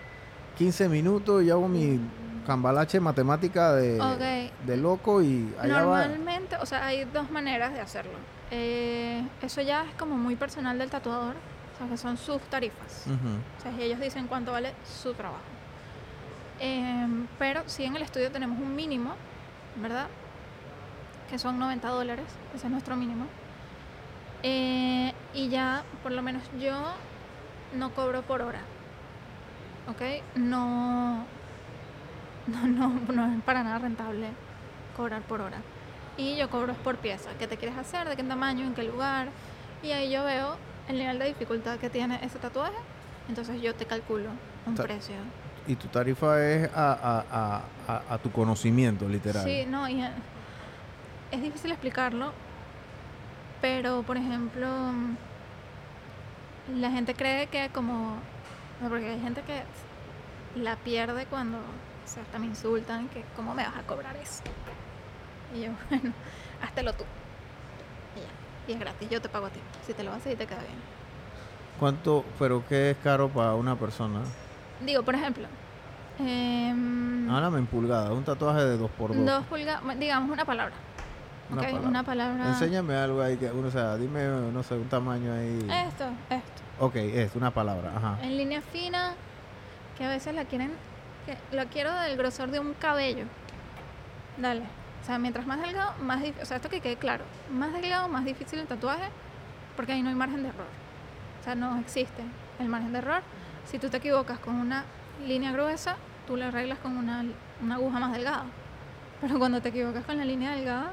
[0.59, 2.01] 15 minutos y hago mi
[2.49, 6.07] cambalache matemática de, de loco y allá va.
[6.09, 8.18] Normalmente, o sea, hay dos maneras de hacerlo.
[8.51, 11.34] Eh, eso ya es como muy personal del tatuador,
[11.74, 13.07] o sea, que son sus tarifas.
[13.59, 15.42] O sea, ellos dicen cuánto vale su trabajo.
[16.59, 19.14] Em, pero sí en el estudio tenemos un mínimo,
[19.76, 20.07] ¿verdad?
[21.28, 23.26] Que son 90 dólares, ese es nuestro mínimo.
[24.42, 26.72] Eh, y ya, por lo menos yo,
[27.74, 28.61] no cobro por hora.
[29.88, 30.22] ¿Ok?
[30.36, 31.24] No,
[32.47, 34.28] no, no, no es para nada rentable
[34.97, 35.59] cobrar por hora.
[36.16, 37.30] Y yo cobro por pieza.
[37.38, 38.08] ¿Qué te quieres hacer?
[38.08, 38.66] ¿De qué tamaño?
[38.66, 39.28] ¿En qué lugar?
[39.82, 40.56] Y ahí yo veo
[40.88, 42.76] el nivel de dificultad que tiene ese tatuaje.
[43.28, 44.30] Entonces yo te calculo
[44.66, 45.14] un Ta- precio.
[45.66, 47.62] Y tu tarifa es a, a-
[47.92, 49.44] a- a- tu conocimiento, literal.
[49.44, 50.00] Sí, no, y
[51.32, 52.32] es difícil explicarlo,
[53.60, 54.68] pero por ejemplo,
[56.72, 58.16] la gente cree que como,
[58.80, 59.62] no, porque hay gente que
[60.60, 64.42] la pierde cuando, o sea, hasta me insultan, que cómo me vas a cobrar eso.
[65.55, 66.12] Y yo, bueno,
[66.62, 67.05] háztelo tú.
[68.16, 68.26] Y ya,
[68.68, 70.61] y es gratis, yo te pago a ti, si te lo haces y te queda
[70.61, 70.97] bien.
[71.78, 74.20] ¿Cuánto, pero qué es caro para una persona?
[74.80, 75.47] Digo, por ejemplo,
[76.18, 79.24] em, Háblame en pulgadas, un tatuaje de 2x2.
[79.24, 80.74] dos pulgadas, digamos una palabra.
[81.51, 81.88] Una palabra.
[81.88, 82.49] una palabra.
[82.49, 85.59] Enséñame algo ahí que uno, o sea, dime, no sé, un tamaño ahí.
[85.86, 86.62] Esto, esto.
[86.80, 88.18] Ok, es una palabra, ajá.
[88.22, 89.14] En línea fina,
[89.97, 90.72] que a veces la quieren,
[91.24, 93.26] que lo quiero del grosor de un cabello.
[94.38, 94.62] Dale.
[95.03, 96.42] O sea, mientras más delgado, más difícil.
[96.42, 97.24] O sea, esto que quede claro.
[97.53, 99.09] Más delgado, más difícil el tatuaje,
[99.76, 100.66] porque ahí no hay margen de error.
[101.40, 102.22] O sea, no existe
[102.59, 103.22] el margen de error.
[103.66, 104.84] Si tú te equivocas con una
[105.26, 107.24] línea gruesa, tú le arreglas con una,
[107.62, 108.44] una aguja más delgada.
[109.20, 110.92] Pero cuando te equivocas con la línea delgada,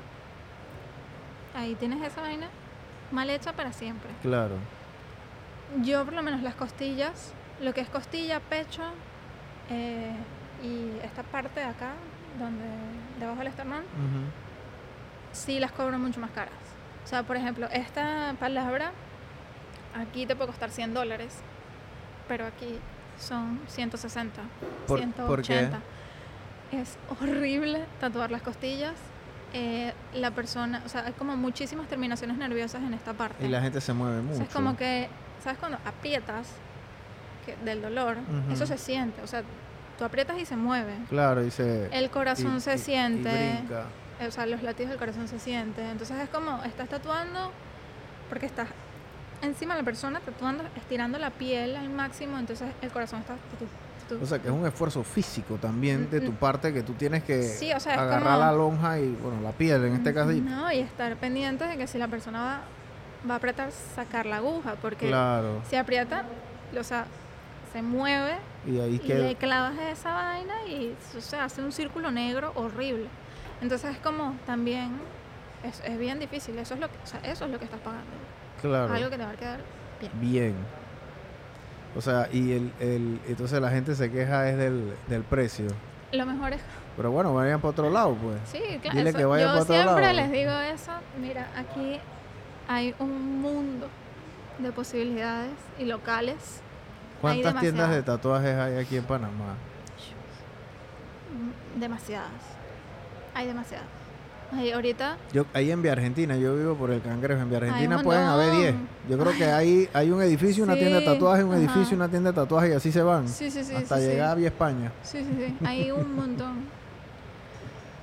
[1.55, 2.47] ahí tienes esa vaina
[3.11, 4.09] mal hecha para siempre.
[4.21, 4.55] Claro.
[5.81, 8.83] Yo por lo menos las costillas, lo que es costilla, pecho
[9.69, 10.13] eh,
[10.63, 11.93] y esta parte de acá,
[12.39, 12.63] donde
[13.19, 14.23] debajo del esternón, Ujú.
[15.31, 16.53] sí las cobro mucho más caras.
[17.03, 18.91] O sea, por ejemplo, esta palabra
[19.95, 21.35] aquí te puede costar 100 dólares,
[22.27, 22.79] pero aquí
[23.19, 24.41] son 160,
[24.87, 25.27] ¿Por- 180.
[25.27, 25.69] por qué?
[26.77, 28.93] Es horrible tatuar las costillas.
[29.55, 33.45] Eh, la persona, o sea, hay como muchísimas terminaciones nerviosas en esta parte.
[33.45, 34.37] Y la gente se mueve O mucho.
[34.37, 35.09] sea, es como que,
[35.43, 35.59] ¿sabes?
[35.59, 36.47] Cuando aprietas
[37.45, 38.53] que, del dolor, Ujú.
[38.53, 39.21] eso se siente.
[39.21, 39.43] O sea,
[39.97, 40.93] tú aprietas y se mueve.
[41.09, 41.87] Claro, y se...
[41.97, 43.29] El corazón y- se y- y siente.
[43.59, 43.85] brinca.
[44.27, 45.85] o sea, los latidos del corazón se sienten.
[45.87, 47.51] Entonces es como, estás tatuando
[48.29, 48.67] porque estás
[49.41, 52.37] encima de la persona tatuando, estirando la piel al máximo.
[52.39, 53.35] Entonces el corazón está...
[54.21, 56.37] O sea, que es un esfuerzo físico también de tu Mm, mm.
[56.37, 59.51] parte que tú tienes que Sí, o sea, agarrar como- la lonja y, bueno, la
[59.53, 60.31] piel en este caso.
[60.31, 62.61] y- No, y estar pendiente de que si la persona va,
[63.29, 64.75] va a apretar, sacar la aguja.
[64.81, 65.61] Porque Claro.
[65.69, 66.25] si aprieta,
[66.77, 67.05] o sea,
[67.73, 68.35] se mueve
[68.67, 73.07] Y ahí y le clavas esa vaina y o sea, hace un círculo negro horrible.
[73.61, 74.91] Entonces es como también
[75.63, 77.79] es, es bien difícil, eso es lo que, o sea, eso es lo que estás
[77.81, 78.05] pagando.
[78.61, 78.93] Claro.
[78.93, 79.59] Algo que te va a quedar
[79.99, 80.11] bien.
[80.21, 80.55] Bien.
[81.95, 85.67] O sea, y el, el, entonces la gente se queja es del, del precio.
[86.11, 86.61] Lo mejor es
[86.95, 88.37] Pero bueno, vayan para otro lado, pues.
[88.45, 88.97] sí, claro.
[88.97, 90.13] Dile eso- que vaya yo para otro siempre lado.
[90.15, 91.99] les digo eso, mira, aquí
[92.67, 93.87] hay un mundo
[94.59, 96.61] de posibilidades y locales
[97.23, 99.55] ¿Cuántas tiendas de tatuajes hay aquí en Panamá?
[101.31, 102.29] mm, demasiadas.
[103.33, 103.87] Hay demasiadas.
[104.51, 107.41] Hay ahorita Yo, ahí en Vía Argentina, yo vivo por el Cangrejo.
[107.41, 108.73] En Vía Argentina pueden haber 10.
[108.75, 108.89] montón.
[109.09, 111.59] Yo creo que hay, hay un edificio, una tienda de Sí, tatuajes, un ajá.
[111.61, 113.27] edificio, una tienda de tatuajes y así se van.
[113.27, 114.07] sí, sí, sí, hasta sí, sí.
[114.09, 114.91] llegar a Vía España.
[115.01, 115.65] Sí, sí, sí.
[115.65, 116.65] Hay un montón.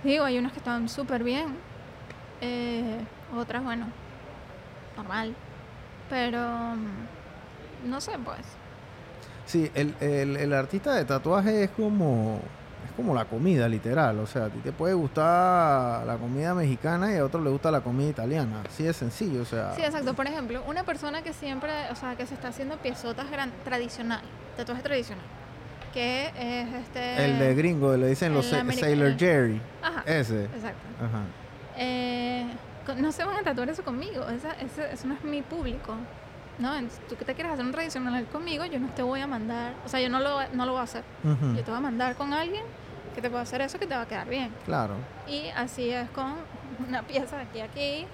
[0.03, 1.55] Digo, hay unas que están súper bien.
[2.41, 2.97] eh,
[3.37, 3.87] otras, bueno,
[4.97, 5.37] normal.
[6.09, 8.39] Pero, mm, no sé, pues.
[9.51, 12.41] Sí, el, el, el artista de tatuaje es como
[12.87, 14.19] es como la comida, literal.
[14.21, 17.71] O sea, a ti te puede gustar la comida mexicana y a otro le gusta
[17.71, 18.63] la comida italiana.
[18.69, 19.75] Así de sencillo, o sea.
[19.75, 20.15] Sí, exacto.
[20.15, 24.23] Por ejemplo, una persona que siempre, o sea, que se está haciendo piezotas gran, tradicional,
[24.57, 25.25] tatuaje tradicional,
[25.93, 27.25] que es este...
[27.25, 28.47] el de gringo, le dicen los.
[28.47, 29.61] Sailor Jerry.
[29.83, 30.45] Ajá, Ese.
[30.45, 30.87] exacto.
[30.99, 31.23] Ajá.
[31.77, 32.47] Eh,
[32.99, 35.95] no se van a tatuar eso conmigo, esa, ese- eso no es mi público.
[36.61, 36.75] ¿No?
[36.77, 39.75] Entonces, tú que te quieres hacer un tradicional conmigo, yo no te voy a mandar,
[39.85, 41.03] o sea, yo no lo, no lo voy a hacer.
[41.25, 42.63] Yo te voy a mandar con alguien
[43.15, 44.51] que te pueda hacer eso que te va a quedar bien.
[44.65, 44.95] Claro.
[45.27, 46.35] Y así es con
[46.89, 48.07] una pieza de aquí a aquí,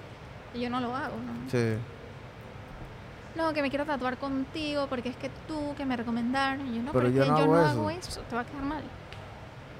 [0.53, 1.49] y yo no lo hago, ¿no?
[1.51, 1.75] Sí.
[3.35, 6.65] No, que me quiero tatuar contigo porque es que tú que me recomendaron.
[6.73, 7.69] Y yo no, Pero yo no yo hago no eso.
[7.69, 8.83] hago eso, te va a quedar mal.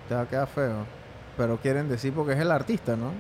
[0.08, 0.86] Te va a quedar feo.
[1.36, 3.12] pero quieren decir porque es el artista, ¿no?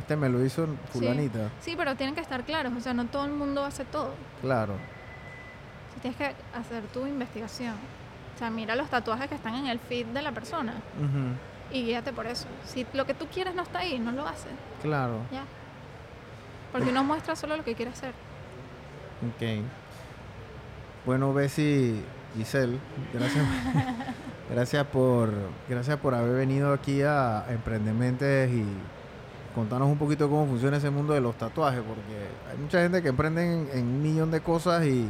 [0.00, 1.50] Este me lo hizo fulanita.
[1.60, 4.14] Sí, pero tienen que estar claros, o sea, no todo el mundo hace todo.
[4.40, 4.74] Claro.
[6.00, 7.74] Tienes que hacer tu investigación.
[8.34, 10.74] O sea, mira los tatuajes que están en el feed de la persona
[11.70, 12.46] y guíate por eso.
[12.64, 14.52] Si lo que tú quieres no está ahí, no lo haces.
[14.80, 15.18] Claro.
[15.30, 15.44] Ya.
[16.72, 18.14] Porque uno muestra solo lo que quiere hacer.
[19.28, 19.62] Ok.
[21.04, 22.02] Bueno, Bessie,
[22.36, 22.78] Giselle,
[23.12, 23.44] gracias,
[24.50, 25.30] gracias por,
[25.68, 28.64] gracias por haber venido aquí a Emprendementes y
[29.54, 33.08] contarnos un poquito cómo funciona ese mundo de los tatuajes, porque hay mucha gente que
[33.08, 35.06] emprende en, en un millón de cosas y,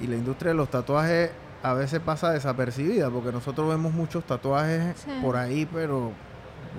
[0.00, 1.30] y la industria de los tatuajes
[1.62, 5.10] a veces pasa desapercibida, porque nosotros vemos muchos tatuajes Sí.
[5.22, 6.12] por ahí, pero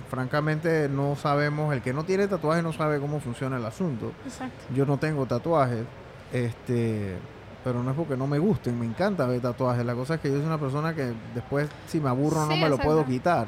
[0.09, 4.11] francamente no sabemos, el que no tiene tatuajes no sabe cómo funciona el asunto.
[4.25, 4.65] Exacto.
[4.73, 5.84] Yo no tengo tatuajes,
[6.32, 7.15] este,
[7.63, 9.84] pero no es porque no me gusten, me encanta ver tatuajes.
[9.86, 12.69] La cosa es que yo soy una persona que después, si me aburro, no me
[12.69, 13.47] lo puedo quitar.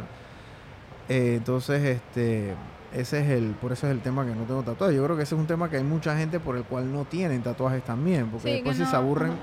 [1.07, 2.53] Eh, entonces, este,
[2.93, 4.95] ese es el, por eso es el tema que no tengo tatuajes.
[4.95, 7.05] Yo creo que ese es un tema que hay mucha gente por el cual no
[7.05, 9.33] tienen tatuajes también, porque Sí, después si se no- aburren,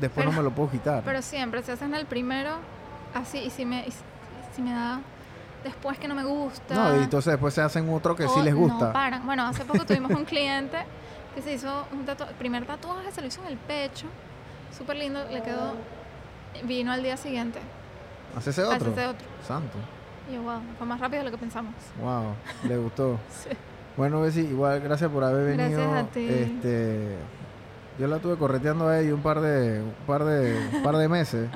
[0.00, 1.02] después no me lo puedo quitar.
[1.04, 2.50] Pero siempre se hacen el primero
[3.14, 3.90] así y si me, y
[4.54, 5.00] si- me da
[5.64, 6.74] después que no me gusta.
[6.74, 8.92] no, y entonces después se hacen otro que sí les No gusta.
[8.92, 9.24] paran.
[9.24, 10.76] Bueno, hace poco tuvimos un cliente
[11.34, 14.06] que se hizo un tatuaje, el primer tatuaje se lo hizo en el pecho,
[14.76, 15.74] súper lindo, le quedó,
[16.64, 17.58] vino al día siguiente,
[18.36, 18.90] Hace ese otro.
[18.92, 19.26] ese otro.
[19.46, 19.78] Santo.
[20.30, 21.74] Y yo, wow, fue más rápido de lo que pensamos.
[22.00, 22.34] Wow,
[22.68, 23.18] le gustó.
[23.30, 23.48] Sí.
[23.96, 25.78] Bueno, Bessie, igual gracias por haber venido.
[25.78, 26.26] Gracias a ti.
[26.28, 27.16] Este,
[27.98, 31.08] yo la tuve correteando a ella un par de, un par de, un par de
[31.08, 31.48] meses.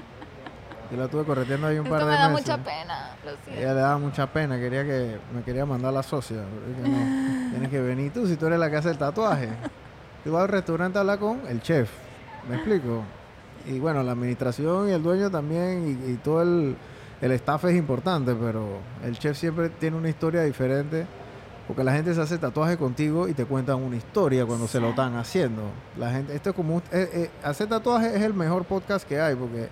[0.90, 2.46] Yo la tuve correteando ahí un par de me da meses.
[2.46, 3.62] mucha pena, lo siento.
[3.62, 6.38] Ella le daba mucha pena, quería que me quería mandar la socia.
[6.42, 9.48] pero dije, no, tienes que venir tú si tú eres la que hace el tatuaje.
[10.24, 11.88] Tú vas al restaurante a hablar con el chef.
[12.48, 13.04] ¿Me explico?
[13.66, 16.76] Y bueno, la administración y el dueño también y, y todo el,
[17.24, 21.06] el staff es importante, pero el chef siempre tiene una historia diferente.
[21.66, 24.90] Porque la gente se hace tatuaje contigo y te cuentan una historia cuando se lo
[24.90, 25.62] están haciendo.
[25.98, 29.18] La gente, esto es como un- eh, eh, hacer tatuaje es el mejor podcast que
[29.18, 29.70] hay porque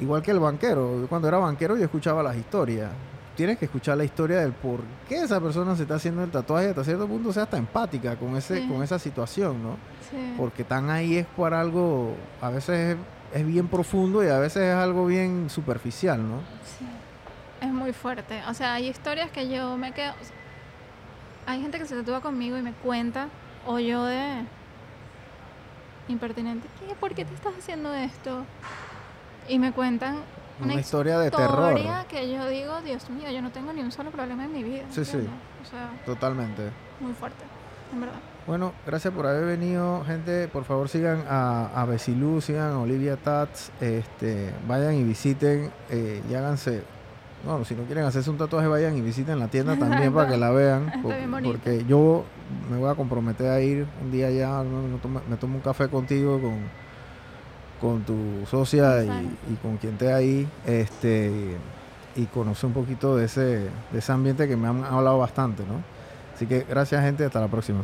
[0.00, 2.88] igual que el banquero, yo cuando era banquero yo escuchaba las historias.
[3.34, 6.68] Tienes que escuchar la historia del por qué esa persona se está haciendo el tatuaje
[6.68, 8.68] hasta cierto punto sea hasta empática con ese Sí.
[8.68, 9.70] con esa situación, ¿no?
[10.08, 10.34] Sí.
[10.38, 12.96] Porque están ahí es por algo a veces
[13.32, 16.38] es, bien profundo y a veces es algo bien superficial, ¿no?
[16.64, 16.86] Sí.
[17.60, 18.42] Es muy fuerte.
[18.48, 20.12] O sea, hay historias que yo me quedo.
[20.12, 20.36] o sea,
[21.46, 23.28] hay gente que se tatúa conmigo y me cuenta,
[23.66, 24.44] o yo de
[26.08, 26.94] impertinente, ¿qué?
[26.94, 28.44] ¿Por qué te estás haciendo esto?
[29.48, 30.18] Y me cuentan
[30.60, 31.72] Una, historia de terror.
[31.72, 34.62] historia que yo digo, Dios mío, yo no tengo ni un solo problema en mi
[34.62, 34.84] vida.
[34.90, 35.18] Sí, sí.
[35.18, 36.70] O sea, Totalmente.
[37.00, 37.44] muy fuerte,
[37.92, 38.20] en verdad.
[38.46, 40.48] Bueno, gracias por haber venido, gente.
[40.48, 43.70] Por favor, sigan a, a Besilú, sigan a Olivia Tats.
[43.80, 46.82] Este, vayan y visiten eh, y háganse.
[47.46, 50.36] No, si no quieren hacerse un tatuaje, vayan y visiten la tienda también para que
[50.36, 50.92] la vean.
[51.02, 52.24] Porque yo
[52.68, 54.62] me voy a comprometer a ir un día ya.
[54.62, 56.58] Me, tomo, me tomo un café contigo, con,
[57.80, 60.48] con tu socia y, y con quien esté ahí.
[60.66, 61.56] Este,
[62.16, 63.40] y conocer un poquito de ese,
[63.92, 65.80] de ese ambiente que me han hablado bastante, ¿no?
[66.34, 67.24] Así que gracias, gente.
[67.24, 67.82] Hasta la próxima.